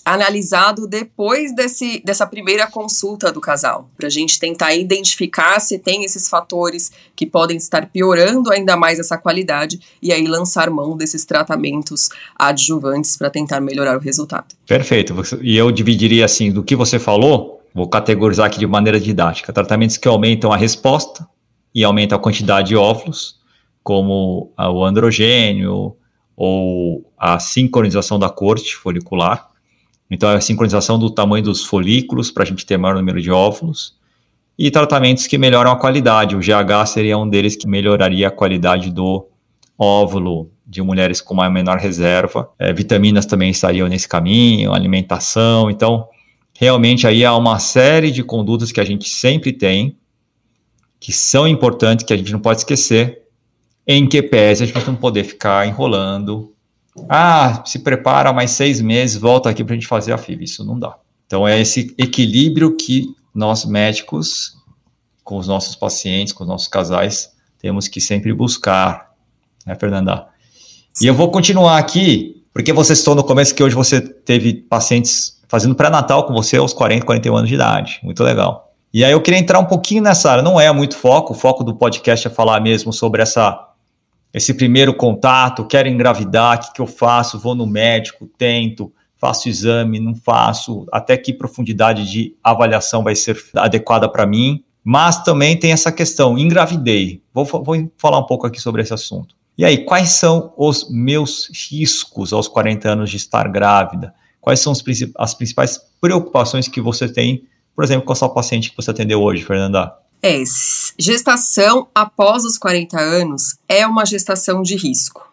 analisado 0.04 0.88
depois 0.88 1.54
desse, 1.54 2.02
dessa 2.04 2.26
primeira 2.26 2.66
consulta 2.66 3.32
do 3.32 3.40
casal, 3.40 3.88
para 3.96 4.08
a 4.08 4.10
gente 4.10 4.40
tentar 4.40 4.74
identificar 4.74 5.60
se 5.60 5.78
tem 5.78 6.04
esses 6.04 6.28
fatores 6.28 6.92
que 7.16 7.26
podem 7.26 7.58
estar 7.58 7.86
piorando 7.86 8.52
ainda 8.52 8.76
mais 8.76 9.00
essa 9.00 9.16
qualidade 9.16 9.80
e 10.02 10.12
aí 10.12 10.26
lançar 10.26 10.72
mão 10.72 10.98
desses 10.98 11.24
tratamentos 11.24 12.10
adjuvantes 12.36 13.16
para 13.16 13.30
tentar 13.30 13.62
melhorar 13.62 13.96
o 13.96 14.02
resultado. 14.02 14.56
Perfeito. 14.66 15.14
E 15.40 15.56
eu 15.56 15.72
dividiria 15.72 16.26
assim 16.26 16.52
do 16.52 16.64
que 16.64 16.76
você 16.76 16.98
falou 16.98 17.61
vou 17.74 17.88
categorizar 17.88 18.48
aqui 18.48 18.60
de 18.60 18.68
maneira 18.68 19.00
didática, 19.00 19.54
tratamentos 19.54 19.98
que 19.98 20.08
aumentam 20.08 20.52
a 20.52 20.58
resposta 20.58 21.28
e 21.74 21.84
aumentam 21.84 22.18
a 22.18 22.22
quantidade 22.22 22.70
de 22.70 22.76
óvulos, 22.76 23.40
como 23.84 24.54
o 24.58 24.84
androgênio 24.84 25.96
ou 26.36 27.12
a 27.18 27.40
sincronização 27.40 28.18
da 28.20 28.30
corte 28.30 28.76
folicular. 28.76 29.50
Então, 30.10 30.30
é 30.30 30.36
a 30.36 30.42
sincronização 30.42 31.00
do 31.00 31.10
tamanho 31.10 31.44
dos 31.46 31.64
folículos 31.64 32.30
para 32.30 32.44
a 32.44 32.46
gente 32.46 32.66
ter 32.66 32.78
maior 32.78 32.96
número 32.96 33.22
de 33.22 33.32
óvulos. 33.32 33.96
E 34.60 34.70
tratamentos 34.70 35.26
que 35.26 35.38
melhoram 35.38 35.72
a 35.72 35.76
qualidade. 35.78 36.36
O 36.36 36.40
GH 36.40 36.86
seria 36.88 37.18
um 37.18 37.28
deles 37.28 37.56
que 37.56 37.68
melhoraria 37.68 38.28
a 38.28 38.32
qualidade 38.32 38.92
do 38.92 39.26
óvulo 39.78 40.52
de 40.68 40.82
mulheres 40.82 41.22
com 41.22 41.34
uma 41.34 41.50
menor 41.50 41.78
reserva. 41.78 42.50
É, 42.60 42.74
vitaminas 42.74 43.26
também 43.26 43.50
estariam 43.50 43.88
nesse 43.88 44.08
caminho, 44.08 44.74
alimentação. 44.74 45.72
Então, 45.72 46.08
realmente 46.62 47.08
aí 47.08 47.26
há 47.26 47.36
uma 47.36 47.58
série 47.58 48.12
de 48.12 48.24
condutas 48.24 48.72
que 48.72 48.80
a 48.80 48.86
gente 48.86 49.10
sempre 49.10 49.52
tem, 49.52 49.98
que 51.00 51.12
são 51.12 51.48
importantes, 51.48 52.06
que 52.06 52.14
a 52.14 52.18
gente 52.18 52.32
não 52.32 52.40
pode 52.40 52.60
esquecer, 52.60 53.24
em 53.88 54.08
que 54.08 54.22
pese 54.22 54.64
a 54.64 54.68
gente 54.68 54.86
não 54.86 54.96
poder 54.96 55.24
ficar 55.24 55.68
enrolando. 55.68 56.54
Ah, 57.10 57.64
se 57.66 57.80
prepara 57.80 58.32
mais 58.32 58.52
seis 58.52 58.80
meses, 58.80 59.20
volta 59.20 59.50
aqui 59.50 59.64
para 59.64 59.74
a 59.74 59.76
gente 59.76 59.88
fazer 59.88 60.14
a 60.14 60.20
FIV. 60.20 60.44
Isso 60.44 60.64
não 60.64 60.78
dá. 60.78 60.96
Então 61.26 61.48
é 61.48 61.60
esse 61.60 61.96
equilíbrio 61.98 62.78
que 62.78 63.08
nós 63.34 63.66
médicos, 63.66 64.56
com 65.24 65.38
os 65.38 65.48
nossos 65.48 65.76
pacientes, 65.76 66.32
com 66.32 66.44
os 66.44 66.48
nossos 66.48 66.68
casais, 66.68 67.32
temos 67.58 67.88
que 67.88 68.00
sempre 68.00 68.32
buscar, 68.34 69.16
né, 69.66 69.74
Fernanda? 69.74 70.28
E 71.02 71.08
eu 71.08 71.16
vou 71.16 71.32
continuar 71.32 71.80
aqui, 71.80 72.44
porque 72.54 72.72
você 72.72 72.96
citou 72.96 73.16
no 73.16 73.24
começo 73.24 73.56
que 73.56 73.64
hoje 73.64 73.74
você 73.74 74.00
teve 74.00 74.54
pacientes 74.54 75.41
fazendo 75.52 75.76
pré-natal 75.76 76.24
com 76.24 76.34
você 76.34 76.56
aos 76.56 76.74
40, 76.74 77.06
41 77.06 77.36
anos 77.36 77.50
de 77.50 77.56
idade. 77.56 78.00
Muito 78.02 78.24
legal. 78.24 78.74
E 78.94 79.04
aí 79.04 79.12
eu 79.12 79.20
queria 79.20 79.38
entrar 79.38 79.60
um 79.60 79.66
pouquinho 79.66 80.02
nessa 80.02 80.32
área. 80.32 80.42
Não 80.42 80.58
é 80.58 80.72
muito 80.72 80.96
foco, 80.96 81.34
o 81.34 81.36
foco 81.36 81.62
do 81.62 81.76
podcast 81.76 82.26
é 82.26 82.30
falar 82.30 82.62
mesmo 82.62 82.94
sobre 82.94 83.22
essa 83.22 83.68
esse 84.34 84.54
primeiro 84.54 84.94
contato, 84.94 85.66
quero 85.66 85.90
engravidar, 85.90 86.56
o 86.56 86.62
que, 86.62 86.74
que 86.76 86.80
eu 86.82 86.88
faço? 86.88 87.38
Vou 87.38 87.54
no 87.54 87.68
médico, 87.68 88.30
tento, 88.38 88.94
faço 89.18 89.50
exame, 89.50 90.00
não 90.00 90.16
faço, 90.16 90.86
até 90.90 91.18
que 91.18 91.34
profundidade 91.34 92.10
de 92.10 92.34
avaliação 92.42 93.04
vai 93.04 93.14
ser 93.14 93.38
adequada 93.58 94.08
para 94.08 94.26
mim. 94.26 94.64
Mas 94.82 95.22
também 95.22 95.60
tem 95.60 95.74
essa 95.74 95.92
questão, 95.92 96.38
engravidei. 96.38 97.22
Vou, 97.34 97.44
vou 97.44 97.92
falar 97.98 98.20
um 98.20 98.26
pouco 98.26 98.48
aqui 98.48 98.62
sobre 98.62 98.82
esse 98.82 98.94
assunto. 98.94 99.36
E 99.58 99.66
aí, 99.66 99.84
quais 99.84 100.12
são 100.12 100.54
os 100.56 100.90
meus 100.90 101.50
riscos 101.70 102.32
aos 102.32 102.48
40 102.48 102.88
anos 102.88 103.10
de 103.10 103.18
estar 103.18 103.50
grávida? 103.50 104.14
Quais 104.42 104.60
são 104.60 104.74
as 105.18 105.34
principais 105.34 105.80
preocupações 106.02 106.68
que 106.68 106.82
você 106.82 107.08
tem, 107.08 107.48
por 107.76 107.84
exemplo, 107.84 108.06
com 108.06 108.12
a 108.12 108.16
sua 108.16 108.30
paciente 108.30 108.72
que 108.72 108.76
você 108.76 108.90
atendeu 108.90 109.22
hoje, 109.22 109.46
Fernanda? 109.46 109.94
É, 110.24 110.44
gestação 111.00 111.88
após 111.94 112.44
os 112.44 112.58
40 112.58 113.00
anos 113.00 113.58
é 113.70 113.86
uma 113.86 114.06
gestação 114.06 114.62
de 114.64 114.76
risco. 114.76 115.32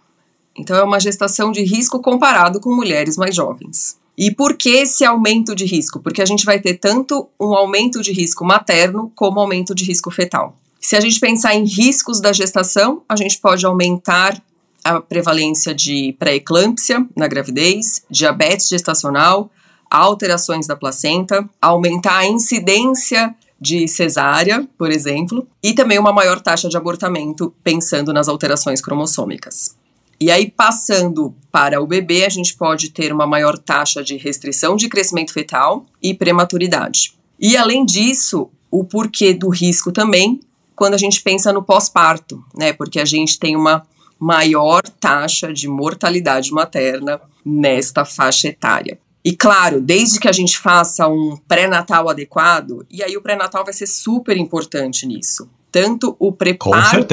Então, 0.56 0.76
é 0.76 0.82
uma 0.82 1.00
gestação 1.00 1.50
de 1.50 1.62
risco 1.62 2.00
comparado 2.00 2.60
com 2.60 2.74
mulheres 2.74 3.16
mais 3.16 3.34
jovens. 3.34 3.98
E 4.16 4.30
por 4.30 4.56
que 4.56 4.70
esse 4.70 5.04
aumento 5.04 5.54
de 5.54 5.64
risco? 5.64 6.00
Porque 6.00 6.20
a 6.20 6.26
gente 6.26 6.44
vai 6.44 6.58
ter 6.58 6.74
tanto 6.74 7.28
um 7.40 7.54
aumento 7.54 8.02
de 8.02 8.12
risco 8.12 8.44
materno 8.44 9.12
como 9.14 9.38
aumento 9.38 9.74
de 9.74 9.84
risco 9.84 10.10
fetal. 10.10 10.56
Se 10.80 10.96
a 10.96 11.00
gente 11.00 11.20
pensar 11.20 11.54
em 11.54 11.64
riscos 11.64 12.20
da 12.20 12.32
gestação, 12.32 13.02
a 13.08 13.14
gente 13.14 13.38
pode 13.38 13.64
aumentar 13.64 14.42
a 14.88 15.00
prevalência 15.00 15.74
de 15.74 16.14
pré-eclâmpsia 16.18 17.06
na 17.16 17.28
gravidez, 17.28 18.02
diabetes 18.10 18.68
gestacional, 18.68 19.50
alterações 19.90 20.66
da 20.66 20.76
placenta, 20.76 21.48
aumentar 21.60 22.18
a 22.18 22.26
incidência 22.26 23.34
de 23.60 23.88
cesárea, 23.88 24.68
por 24.78 24.90
exemplo, 24.90 25.46
e 25.62 25.72
também 25.72 25.98
uma 25.98 26.12
maior 26.12 26.40
taxa 26.40 26.68
de 26.68 26.76
abortamento, 26.76 27.52
pensando 27.62 28.12
nas 28.12 28.28
alterações 28.28 28.80
cromossômicas. 28.80 29.76
E 30.20 30.30
aí, 30.30 30.50
passando 30.50 31.34
para 31.50 31.80
o 31.80 31.86
bebê, 31.86 32.24
a 32.24 32.28
gente 32.28 32.56
pode 32.56 32.90
ter 32.90 33.12
uma 33.12 33.26
maior 33.26 33.56
taxa 33.56 34.02
de 34.02 34.16
restrição 34.16 34.74
de 34.74 34.88
crescimento 34.88 35.32
fetal 35.32 35.86
e 36.02 36.12
prematuridade. 36.12 37.14
E 37.38 37.56
além 37.56 37.84
disso, 37.84 38.50
o 38.70 38.84
porquê 38.84 39.32
do 39.32 39.48
risco 39.48 39.92
também, 39.92 40.40
quando 40.74 40.94
a 40.94 40.98
gente 40.98 41.22
pensa 41.22 41.52
no 41.52 41.62
pós-parto, 41.62 42.42
né? 42.56 42.72
Porque 42.72 42.98
a 42.98 43.04
gente 43.04 43.38
tem 43.38 43.56
uma 43.56 43.86
maior 44.18 44.82
taxa 44.82 45.52
de 45.52 45.68
mortalidade 45.68 46.50
materna 46.52 47.20
nesta 47.44 48.04
faixa 48.04 48.48
etária. 48.48 48.98
E 49.24 49.36
claro, 49.36 49.80
desde 49.80 50.18
que 50.18 50.28
a 50.28 50.32
gente 50.32 50.58
faça 50.58 51.06
um 51.08 51.36
pré-natal 51.48 52.08
adequado, 52.08 52.86
e 52.90 53.02
aí 53.02 53.16
o 53.16 53.22
pré-natal 53.22 53.64
vai 53.64 53.74
ser 53.74 53.86
super 53.86 54.36
importante 54.36 55.06
nisso. 55.06 55.48
Tanto 55.70 56.16
o 56.18 56.32
preparo 56.32 57.06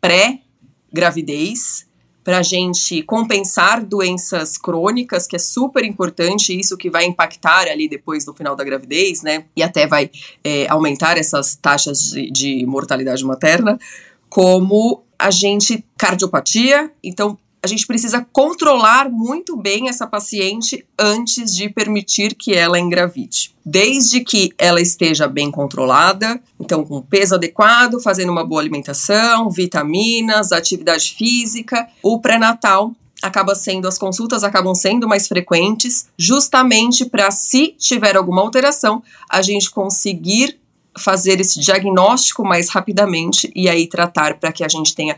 pré-gravidez, 0.00 1.88
para 2.28 2.40
a 2.40 2.42
gente 2.42 3.02
compensar 3.04 3.82
doenças 3.82 4.58
crônicas, 4.58 5.26
que 5.26 5.34
é 5.34 5.38
super 5.38 5.82
importante, 5.82 6.54
isso 6.58 6.76
que 6.76 6.90
vai 6.90 7.06
impactar 7.06 7.66
ali 7.68 7.88
depois 7.88 8.26
no 8.26 8.34
final 8.34 8.54
da 8.54 8.62
gravidez, 8.62 9.22
né? 9.22 9.46
E 9.56 9.62
até 9.62 9.86
vai 9.86 10.10
é, 10.44 10.68
aumentar 10.68 11.16
essas 11.16 11.56
taxas 11.56 12.10
de, 12.10 12.30
de 12.30 12.66
mortalidade 12.66 13.24
materna, 13.24 13.78
como 14.28 15.02
a 15.18 15.30
gente 15.30 15.84
cardiopatia, 15.96 16.90
então 17.02 17.36
a 17.62 17.66
gente 17.66 17.86
precisa 17.86 18.24
controlar 18.32 19.10
muito 19.10 19.56
bem 19.56 19.88
essa 19.88 20.06
paciente 20.06 20.86
antes 20.98 21.54
de 21.54 21.68
permitir 21.68 22.34
que 22.34 22.54
ela 22.54 22.78
engravide. 22.78 23.52
Desde 23.64 24.20
que 24.20 24.52
ela 24.56 24.80
esteja 24.80 25.26
bem 25.26 25.50
controlada, 25.50 26.40
então 26.58 26.84
com 26.84 27.02
peso 27.02 27.34
adequado, 27.34 28.00
fazendo 28.00 28.30
uma 28.30 28.44
boa 28.44 28.60
alimentação, 28.60 29.50
vitaminas, 29.50 30.52
atividade 30.52 31.14
física, 31.14 31.88
o 32.02 32.20
pré-natal 32.20 32.92
acaba 33.20 33.54
sendo 33.56 33.88
as 33.88 33.98
consultas 33.98 34.44
acabam 34.44 34.74
sendo 34.76 35.08
mais 35.08 35.26
frequentes, 35.26 36.08
justamente 36.16 37.04
para 37.04 37.32
se 37.32 37.74
tiver 37.76 38.16
alguma 38.16 38.40
alteração, 38.40 39.02
a 39.28 39.42
gente 39.42 39.70
conseguir 39.70 40.58
fazer 40.96 41.40
esse 41.40 41.60
diagnóstico 41.60 42.44
mais 42.44 42.68
rapidamente 42.68 43.50
e 43.54 43.68
aí 43.68 43.86
tratar 43.86 44.38
para 44.38 44.52
que 44.52 44.64
a 44.64 44.68
gente 44.68 44.94
tenha 44.94 45.16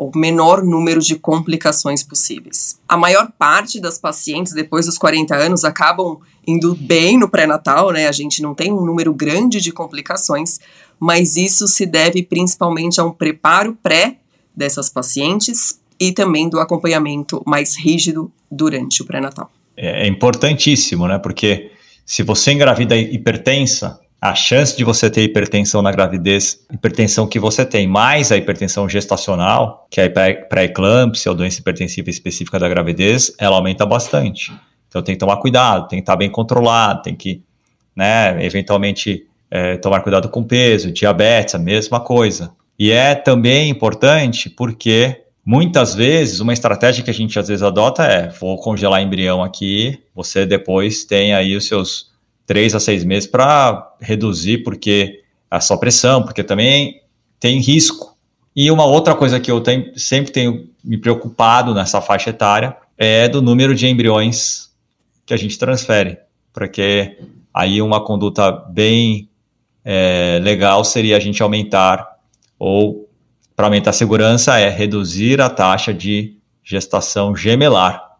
o 0.00 0.10
menor 0.16 0.64
número 0.64 1.00
de 1.00 1.16
complicações 1.16 2.02
possíveis. 2.02 2.80
A 2.88 2.96
maior 2.96 3.30
parte 3.38 3.78
das 3.78 3.98
pacientes 3.98 4.54
depois 4.54 4.86
dos 4.86 4.96
40 4.96 5.36
anos 5.36 5.62
acabam 5.62 6.18
indo 6.46 6.74
bem 6.74 7.18
no 7.18 7.28
pré-natal, 7.28 7.92
né? 7.92 8.08
A 8.08 8.12
gente 8.12 8.40
não 8.40 8.54
tem 8.54 8.72
um 8.72 8.82
número 8.82 9.12
grande 9.12 9.60
de 9.60 9.70
complicações, 9.70 10.58
mas 10.98 11.36
isso 11.36 11.68
se 11.68 11.84
deve 11.84 12.22
principalmente 12.22 12.98
a 12.98 13.04
um 13.04 13.12
preparo 13.12 13.76
pré 13.82 14.16
dessas 14.56 14.88
pacientes 14.88 15.78
e 15.98 16.12
também 16.12 16.48
do 16.48 16.58
acompanhamento 16.58 17.42
mais 17.46 17.76
rígido 17.76 18.32
durante 18.50 19.02
o 19.02 19.04
pré-natal. 19.04 19.52
É, 19.76 20.06
é 20.06 20.08
importantíssimo, 20.08 21.06
né? 21.06 21.18
Porque 21.18 21.72
se 22.06 22.22
você 22.22 22.52
engravida 22.52 22.96
hipertensa, 22.96 24.00
a 24.20 24.34
chance 24.34 24.76
de 24.76 24.84
você 24.84 25.08
ter 25.08 25.22
hipertensão 25.22 25.80
na 25.80 25.90
gravidez, 25.90 26.60
hipertensão 26.70 27.26
que 27.26 27.38
você 27.38 27.64
tem, 27.64 27.86
mais 27.86 28.30
a 28.30 28.36
hipertensão 28.36 28.86
gestacional, 28.86 29.86
que 29.90 30.00
é 30.00 30.08
pré-eclâmpsia 30.08 31.30
ou 31.30 31.36
doença 31.36 31.60
hipertensiva 31.60 32.10
específica 32.10 32.58
da 32.58 32.68
gravidez, 32.68 33.32
ela 33.38 33.56
aumenta 33.56 33.86
bastante. 33.86 34.52
Então 34.88 35.00
tem 35.00 35.14
que 35.14 35.18
tomar 35.20 35.38
cuidado, 35.38 35.88
tem 35.88 36.00
que 36.00 36.02
estar 36.02 36.16
bem 36.16 36.28
controlado, 36.28 37.02
tem 37.02 37.14
que, 37.14 37.42
né, 37.96 38.44
eventualmente 38.44 39.26
é, 39.50 39.78
tomar 39.78 40.00
cuidado 40.00 40.28
com 40.28 40.44
peso, 40.44 40.92
diabetes, 40.92 41.54
a 41.54 41.58
mesma 41.58 41.98
coisa. 41.98 42.52
E 42.78 42.90
é 42.90 43.14
também 43.14 43.70
importante 43.70 44.50
porque 44.50 45.22
muitas 45.44 45.94
vezes 45.94 46.40
uma 46.40 46.52
estratégia 46.52 47.02
que 47.02 47.10
a 47.10 47.14
gente 47.14 47.38
às 47.38 47.48
vezes 47.48 47.62
adota 47.62 48.04
é: 48.04 48.28
vou 48.28 48.58
congelar 48.58 49.00
embrião 49.00 49.42
aqui, 49.42 50.02
você 50.14 50.44
depois 50.44 51.04
tem 51.04 51.32
aí 51.32 51.56
os 51.56 51.66
seus 51.66 52.09
três 52.50 52.74
a 52.74 52.80
seis 52.80 53.04
meses 53.04 53.30
para 53.30 53.94
reduzir 54.00 54.64
porque 54.64 55.22
a 55.48 55.60
sua 55.60 55.78
pressão, 55.78 56.24
porque 56.24 56.42
também 56.42 57.00
tem 57.38 57.60
risco. 57.60 58.16
E 58.56 58.72
uma 58.72 58.84
outra 58.84 59.14
coisa 59.14 59.38
que 59.38 59.48
eu 59.48 59.60
tenho, 59.60 59.96
sempre 59.96 60.32
tenho 60.32 60.68
me 60.82 60.98
preocupado 60.98 61.72
nessa 61.72 62.00
faixa 62.00 62.30
etária 62.30 62.76
é 62.98 63.28
do 63.28 63.40
número 63.40 63.72
de 63.72 63.86
embriões 63.86 64.68
que 65.24 65.32
a 65.32 65.36
gente 65.36 65.56
transfere, 65.56 66.18
porque 66.52 67.18
aí 67.54 67.80
uma 67.80 68.04
conduta 68.04 68.50
bem 68.50 69.30
é, 69.84 70.40
legal 70.42 70.82
seria 70.82 71.18
a 71.18 71.20
gente 71.20 71.40
aumentar 71.40 72.04
ou 72.58 73.08
para 73.54 73.66
aumentar 73.66 73.90
a 73.90 73.92
segurança 73.92 74.58
é 74.58 74.68
reduzir 74.68 75.40
a 75.40 75.48
taxa 75.48 75.94
de 75.94 76.36
gestação 76.64 77.36
gemelar, 77.36 78.16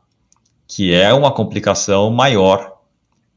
que 0.69 0.95
é 0.95 1.13
uma 1.13 1.33
complicação 1.33 2.13
maior 2.13 2.79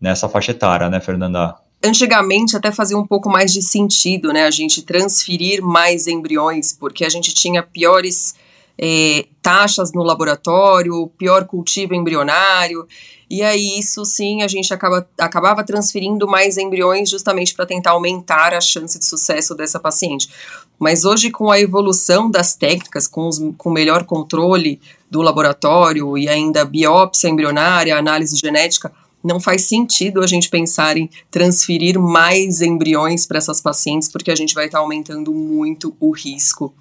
nessa 0.03 0.27
faixa 0.27 0.51
etária, 0.51 0.89
né, 0.89 0.99
Fernanda? 0.99 1.55
Antigamente 1.81 2.57
até 2.57 2.73
fazia 2.73 2.97
um 2.97 3.07
pouco 3.07 3.29
mais 3.29 3.53
de 3.53 3.61
sentido, 3.61 4.33
né, 4.33 4.43
a 4.45 4.51
gente 4.51 4.81
transferir 4.81 5.63
mais 5.63 6.07
embriões, 6.07 6.73
porque 6.73 7.05
a 7.05 7.09
gente 7.09 7.33
tinha 7.33 7.63
piores 7.63 8.35
é, 8.77 9.25
taxas 9.41 9.93
no 9.93 10.03
laboratório, 10.03 11.07
pior 11.17 11.45
cultivo 11.45 11.95
embrionário, 11.95 12.85
e 13.29 13.41
aí 13.41 13.79
isso 13.79 14.03
sim 14.03 14.41
a 14.41 14.47
gente 14.47 14.73
acaba, 14.73 15.07
acabava 15.17 15.63
transferindo 15.63 16.27
mais 16.27 16.57
embriões 16.57 17.09
justamente 17.09 17.55
para 17.55 17.65
tentar 17.65 17.91
aumentar 17.91 18.53
a 18.53 18.59
chance 18.59 18.99
de 18.99 19.05
sucesso 19.05 19.55
dessa 19.55 19.79
paciente. 19.79 20.29
Mas 20.77 21.05
hoje, 21.05 21.31
com 21.31 21.49
a 21.49 21.59
evolução 21.59 22.29
das 22.29 22.55
técnicas, 22.55 23.07
com, 23.07 23.27
os, 23.27 23.39
com 23.57 23.69
melhor 23.71 24.03
controle 24.03 24.81
do 25.09 25.21
laboratório 25.21 26.17
e 26.17 26.27
ainda 26.27 26.65
biópsia 26.65 27.29
embrionária, 27.29 27.97
análise 27.97 28.35
genética, 28.35 28.91
não 29.23 29.39
faz 29.39 29.67
sentido 29.67 30.21
a 30.21 30.27
gente 30.27 30.49
pensar 30.49 30.97
em 30.97 31.09
transferir 31.31 31.99
mais 31.99 32.61
embriões 32.61 33.25
para 33.25 33.37
essas 33.37 33.61
pacientes, 33.61 34.09
porque 34.09 34.29
a 34.29 34.35
gente 34.35 34.53
vai 34.53 34.65
estar 34.65 34.79
tá 34.79 34.83
aumentando 34.83 35.33
muito 35.33 35.95
o 35.99 36.11
risco 36.11 36.73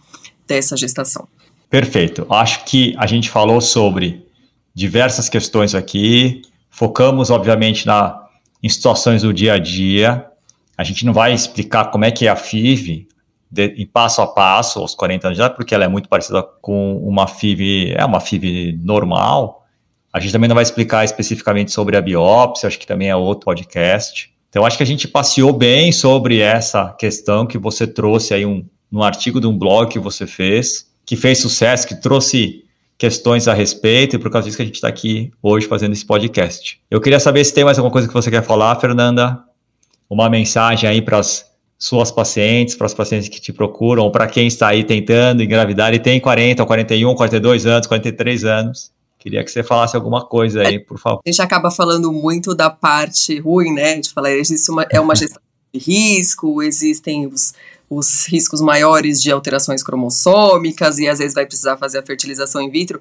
dessa 0.46 0.76
gestação. 0.76 1.28
Perfeito. 1.70 2.26
Acho 2.28 2.64
que 2.64 2.94
a 2.98 3.06
gente 3.06 3.30
falou 3.30 3.60
sobre 3.60 4.26
diversas 4.74 5.28
questões 5.28 5.74
aqui, 5.74 6.42
focamos, 6.70 7.30
obviamente, 7.30 7.86
na, 7.86 8.26
em 8.62 8.68
situações 8.68 9.22
do 9.22 9.32
dia 9.32 9.54
a 9.54 9.58
dia. 9.58 10.26
A 10.76 10.84
gente 10.84 11.06
não 11.06 11.12
vai 11.12 11.32
explicar 11.32 11.86
como 11.86 12.04
é 12.04 12.10
que 12.10 12.26
é 12.26 12.30
a 12.30 12.36
FIV 12.36 13.08
de, 13.50 13.66
em 13.76 13.86
passo 13.86 14.22
a 14.22 14.26
passo 14.26 14.80
aos 14.80 14.94
40 14.94 15.28
anos 15.28 15.38
já, 15.38 15.50
porque 15.50 15.74
ela 15.74 15.84
é 15.84 15.88
muito 15.88 16.08
parecida 16.08 16.42
com 16.42 16.96
uma 16.98 17.26
FIV, 17.26 17.92
é 17.94 18.04
uma 18.04 18.18
FIV 18.18 18.78
normal, 18.82 19.61
a 20.12 20.20
gente 20.20 20.32
também 20.32 20.48
não 20.48 20.54
vai 20.54 20.62
explicar 20.62 21.04
especificamente 21.04 21.72
sobre 21.72 21.96
a 21.96 22.02
biópsia, 22.02 22.66
acho 22.66 22.78
que 22.78 22.86
também 22.86 23.08
é 23.08 23.16
outro 23.16 23.46
podcast. 23.46 24.30
Então, 24.50 24.66
acho 24.66 24.76
que 24.76 24.82
a 24.82 24.86
gente 24.86 25.08
passeou 25.08 25.52
bem 25.52 25.90
sobre 25.90 26.40
essa 26.40 26.92
questão 26.98 27.46
que 27.46 27.56
você 27.56 27.86
trouxe 27.86 28.34
aí 28.34 28.44
um, 28.44 28.64
num 28.90 29.02
artigo 29.02 29.40
de 29.40 29.46
um 29.46 29.56
blog 29.56 29.90
que 29.90 29.98
você 29.98 30.26
fez, 30.26 30.86
que 31.06 31.16
fez 31.16 31.38
sucesso, 31.38 31.88
que 31.88 31.94
trouxe 31.94 32.62
questões 32.98 33.48
a 33.48 33.54
respeito, 33.54 34.14
e 34.14 34.18
por 34.18 34.30
causa 34.30 34.44
disso 34.44 34.58
que 34.58 34.62
a 34.62 34.66
gente 34.66 34.74
está 34.74 34.88
aqui 34.88 35.32
hoje 35.42 35.66
fazendo 35.66 35.92
esse 35.92 36.04
podcast. 36.04 36.78
Eu 36.90 37.00
queria 37.00 37.18
saber 37.18 37.42
se 37.44 37.54
tem 37.54 37.64
mais 37.64 37.78
alguma 37.78 37.90
coisa 37.90 38.06
que 38.06 38.12
você 38.12 38.30
quer 38.30 38.44
falar, 38.44 38.78
Fernanda. 38.78 39.42
Uma 40.08 40.28
mensagem 40.28 40.88
aí 40.88 41.00
para 41.00 41.18
as 41.18 41.50
suas 41.78 42.12
pacientes, 42.12 42.76
para 42.76 42.86
as 42.86 42.94
pacientes 42.94 43.30
que 43.30 43.40
te 43.40 43.52
procuram, 43.52 44.08
para 44.10 44.26
quem 44.28 44.46
está 44.46 44.68
aí 44.68 44.84
tentando 44.84 45.42
engravidar 45.42 45.92
e 45.94 45.98
tem 45.98 46.20
40, 46.20 46.64
41, 46.64 47.14
42 47.14 47.66
anos, 47.66 47.86
43 47.88 48.44
anos. 48.44 48.91
Queria 49.22 49.44
que 49.44 49.52
você 49.52 49.62
falasse 49.62 49.94
alguma 49.94 50.26
coisa 50.26 50.62
aí, 50.62 50.80
por 50.80 50.98
favor. 50.98 51.20
A 51.24 51.30
gente 51.30 51.40
acaba 51.40 51.70
falando 51.70 52.12
muito 52.12 52.56
da 52.56 52.68
parte 52.68 53.38
ruim, 53.38 53.72
né? 53.72 54.00
De 54.00 54.10
falar, 54.10 54.32
existe 54.32 54.68
uma, 54.68 54.84
é 54.90 54.98
uma 54.98 55.14
gestão 55.14 55.40
de 55.72 55.78
risco, 55.78 56.60
existem 56.60 57.24
os, 57.28 57.54
os 57.88 58.26
riscos 58.26 58.60
maiores 58.60 59.22
de 59.22 59.30
alterações 59.30 59.80
cromossômicas 59.80 60.98
e 60.98 61.06
às 61.06 61.20
vezes 61.20 61.34
vai 61.34 61.46
precisar 61.46 61.76
fazer 61.76 62.00
a 62.00 62.02
fertilização 62.02 62.60
in 62.60 62.68
vitro. 62.68 63.00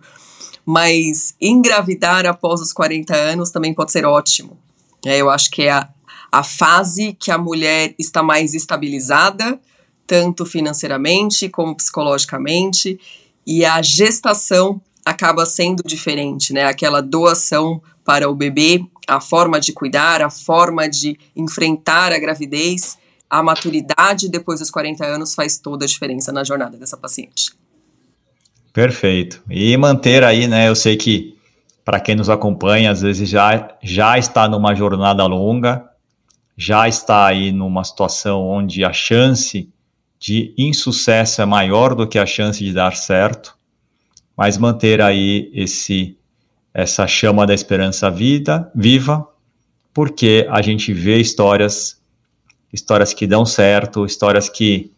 Mas 0.64 1.34
engravidar 1.42 2.28
após 2.28 2.62
os 2.62 2.72
40 2.72 3.16
anos 3.16 3.50
também 3.50 3.74
pode 3.74 3.92
ser 3.92 4.06
ótimo. 4.06 4.60
É, 5.04 5.18
eu 5.18 5.28
acho 5.28 5.50
que 5.50 5.64
é 5.64 5.72
a, 5.72 5.90
a 6.32 6.44
fase 6.44 7.14
que 7.20 7.32
a 7.32 7.38
mulher 7.40 7.96
está 7.98 8.22
mais 8.22 8.54
estabilizada, 8.54 9.60
tanto 10.06 10.46
financeiramente 10.46 11.50
como 11.50 11.76
psicologicamente, 11.76 13.00
e 13.44 13.66
a 13.66 13.82
gestação 13.82 14.80
acaba 15.06 15.46
sendo 15.46 15.84
diferente, 15.84 16.54
né? 16.54 16.66
Aquela 16.66 17.02
doação 17.02 17.82
para 18.04 18.30
o 18.30 18.36
bebê, 18.36 18.84
a 19.08 19.20
forma 19.22 19.60
de 19.60 19.74
cuidar, 19.74 20.22
a 20.22 20.30
forma 20.30 20.90
de 20.90 21.18
enfrentar 21.36 22.12
a 22.12 22.20
gravidez 22.20 22.98
a 23.32 23.42
maturidade 23.42 24.28
depois 24.28 24.60
dos 24.60 24.70
40 24.70 25.06
anos 25.06 25.34
faz 25.34 25.58
toda 25.58 25.86
a 25.86 25.88
diferença 25.88 26.34
na 26.34 26.44
jornada 26.44 26.78
dessa 26.78 26.98
paciente. 26.98 27.52
Perfeito. 28.74 29.42
E 29.50 29.76
manter 29.78 30.22
aí, 30.22 30.48
né? 30.48 30.68
Eu 30.68 30.76
sei 30.76 30.98
que 30.98 31.38
para 31.86 32.02
quem 32.02 32.14
nos 32.14 32.30
acompanha, 32.30 32.92
às 32.92 33.02
vezes 33.02 33.30
já, 33.30 33.74
já 33.82 34.18
está 34.18 34.50
numa 34.50 34.76
jornada 34.76 35.26
longa, 35.26 35.90
já 36.58 36.90
está 36.90 37.26
aí 37.26 37.54
numa 37.54 37.86
situação 37.86 38.42
onde 38.42 38.84
a 38.84 38.92
chance 38.92 39.70
de 40.20 40.54
insucesso 40.58 41.42
é 41.42 41.46
maior 41.46 41.96
do 41.96 42.06
que 42.06 42.20
a 42.20 42.26
chance 42.26 42.62
de 42.62 42.74
dar 42.74 42.98
certo, 42.98 43.56
mas 44.36 44.58
manter 44.58 45.02
aí 45.02 45.50
esse 45.54 46.17
essa 46.74 47.06
chama 47.06 47.46
da 47.46 47.54
esperança 47.54 48.10
vida, 48.10 48.72
viva, 48.74 49.28
porque 49.94 50.48
a 50.50 50.62
gente 50.62 50.94
vê 50.94 51.17
histórias 51.17 52.02
histórias 52.72 53.13
que 53.13 53.28
dão 53.28 53.46
certo, 53.46 54.06
histórias 54.06 54.48
que 54.48 54.91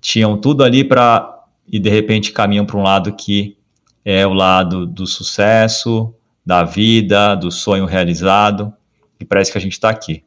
tinham 0.00 0.38
tudo 0.38 0.62
ali 0.62 0.84
para 0.84 1.34
e 1.66 1.78
de 1.78 1.90
repente 1.90 2.32
caminham 2.32 2.64
para 2.64 2.76
um 2.76 2.82
lado 2.82 3.12
que 3.14 3.56
é 4.04 4.26
o 4.26 4.32
lado 4.32 4.86
do 4.86 5.06
sucesso, 5.06 6.14
da 6.46 6.64
vida, 6.64 7.34
do 7.34 7.50
sonho 7.50 7.84
realizado, 7.84 8.72
e 9.20 9.24
parece 9.24 9.52
que 9.52 9.58
a 9.58 9.60
gente 9.60 9.72
está 9.72 9.90
aqui. 9.90 10.24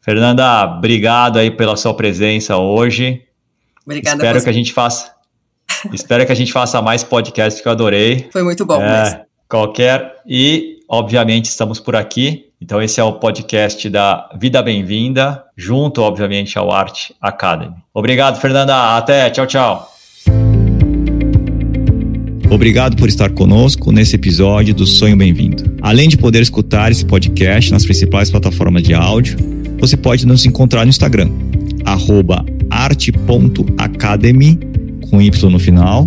Fernanda, 0.00 0.64
obrigado 0.64 1.38
aí 1.38 1.50
pela 1.50 1.76
sua 1.76 1.94
presença 1.94 2.56
hoje. 2.56 3.22
Obrigada. 3.84 4.16
Espero 4.16 4.42
que 4.42 4.48
a 4.48 4.52
gente 4.52 4.72
faça. 4.72 5.14
Espero 5.92 6.24
que 6.26 6.32
a 6.32 6.34
gente 6.34 6.52
faça 6.52 6.80
mais 6.82 7.02
podcasts 7.02 7.60
que 7.60 7.68
eu 7.68 7.72
adorei. 7.72 8.28
Foi 8.32 8.42
muito 8.42 8.64
bom. 8.64 8.82
É, 8.82 9.24
qualquer 9.48 10.14
e 10.26 10.78
obviamente 10.88 11.46
estamos 11.46 11.80
por 11.80 11.96
aqui. 11.96 12.46
Então 12.60 12.82
esse 12.82 13.00
é 13.00 13.04
o 13.04 13.14
podcast 13.14 13.88
da 13.88 14.28
Vida 14.38 14.62
Bem-vinda, 14.62 15.42
junto 15.56 16.02
obviamente 16.02 16.58
ao 16.58 16.70
Art 16.70 17.10
Academy. 17.20 17.74
Obrigado, 17.94 18.38
Fernanda. 18.38 18.96
Até. 18.96 19.30
Tchau, 19.30 19.46
tchau. 19.46 19.90
Obrigado 22.50 22.96
por 22.96 23.08
estar 23.08 23.30
conosco 23.30 23.92
nesse 23.92 24.16
episódio 24.16 24.74
do 24.74 24.84
Sonho 24.84 25.16
Bem-vindo. 25.16 25.76
Além 25.80 26.08
de 26.08 26.18
poder 26.18 26.42
escutar 26.42 26.90
esse 26.90 27.06
podcast 27.06 27.70
nas 27.70 27.84
principais 27.84 28.28
plataformas 28.30 28.82
de 28.82 28.92
áudio, 28.92 29.38
você 29.78 29.96
pode 29.96 30.26
nos 30.26 30.44
encontrar 30.44 30.84
no 30.84 30.90
Instagram, 30.90 31.30
arte.academy, 32.70 34.58
com 35.10 35.20
Y 35.20 35.50
no 35.50 35.58
final, 35.58 36.06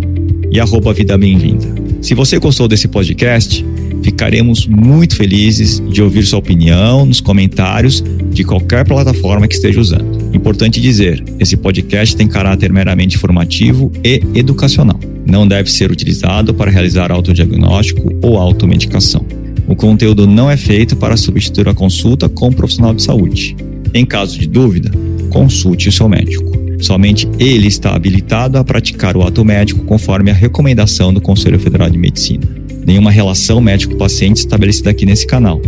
e 0.50 0.58
arroba 0.58 0.92
Vida 0.92 1.18
Bem-vinda. 1.18 1.66
Se 2.00 2.14
você 2.14 2.38
gostou 2.38 2.66
desse 2.66 2.88
podcast, 2.88 3.64
ficaremos 4.02 4.66
muito 4.66 5.16
felizes 5.16 5.82
de 5.90 6.02
ouvir 6.02 6.24
sua 6.24 6.38
opinião 6.38 7.04
nos 7.04 7.20
comentários 7.20 8.02
de 8.30 8.44
qualquer 8.44 8.84
plataforma 8.86 9.46
que 9.46 9.54
esteja 9.54 9.80
usando. 9.80 10.34
Importante 10.34 10.80
dizer, 10.80 11.22
esse 11.38 11.56
podcast 11.56 12.16
tem 12.16 12.26
caráter 12.26 12.72
meramente 12.72 13.16
informativo 13.16 13.90
e 14.02 14.22
educacional 14.34 14.98
não 15.26 15.46
deve 15.46 15.70
ser 15.70 15.90
utilizado 15.90 16.54
para 16.54 16.70
realizar 16.70 17.10
autodiagnóstico 17.10 18.14
ou 18.22 18.38
automedicação. 18.38 19.24
O 19.66 19.74
conteúdo 19.74 20.26
não 20.26 20.50
é 20.50 20.56
feito 20.56 20.94
para 20.96 21.16
substituir 21.16 21.68
a 21.68 21.74
consulta 21.74 22.28
com 22.28 22.48
um 22.48 22.52
profissional 22.52 22.94
de 22.94 23.02
saúde. 23.02 23.56
Em 23.94 24.04
caso 24.04 24.38
de 24.38 24.46
dúvida, 24.46 24.90
consulte 25.30 25.88
o 25.88 25.92
seu 25.92 26.08
médico. 26.08 26.63
Somente 26.80 27.28
ele 27.38 27.66
está 27.66 27.94
habilitado 27.94 28.58
a 28.58 28.64
praticar 28.64 29.16
o 29.16 29.22
ato 29.22 29.44
médico 29.44 29.84
conforme 29.84 30.30
a 30.30 30.34
recomendação 30.34 31.12
do 31.12 31.20
Conselho 31.20 31.58
Federal 31.58 31.88
de 31.88 31.98
Medicina. 31.98 32.46
Nenhuma 32.86 33.10
relação 33.10 33.60
médico-paciente 33.60 34.38
estabelecida 34.38 34.90
aqui 34.90 35.06
nesse 35.06 35.26
canal. 35.26 35.60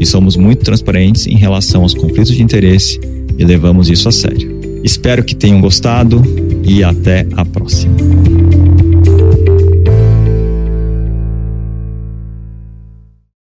E 0.00 0.04
somos 0.04 0.36
muito 0.36 0.64
transparentes 0.64 1.26
em 1.26 1.36
relação 1.36 1.82
aos 1.82 1.94
conflitos 1.94 2.34
de 2.34 2.42
interesse 2.42 3.00
e 3.38 3.44
levamos 3.44 3.88
isso 3.88 4.08
a 4.08 4.12
sério. 4.12 4.54
Espero 4.82 5.24
que 5.24 5.34
tenham 5.34 5.60
gostado 5.60 6.22
e 6.62 6.82
até 6.82 7.26
a 7.36 7.44
próxima. 7.44 8.43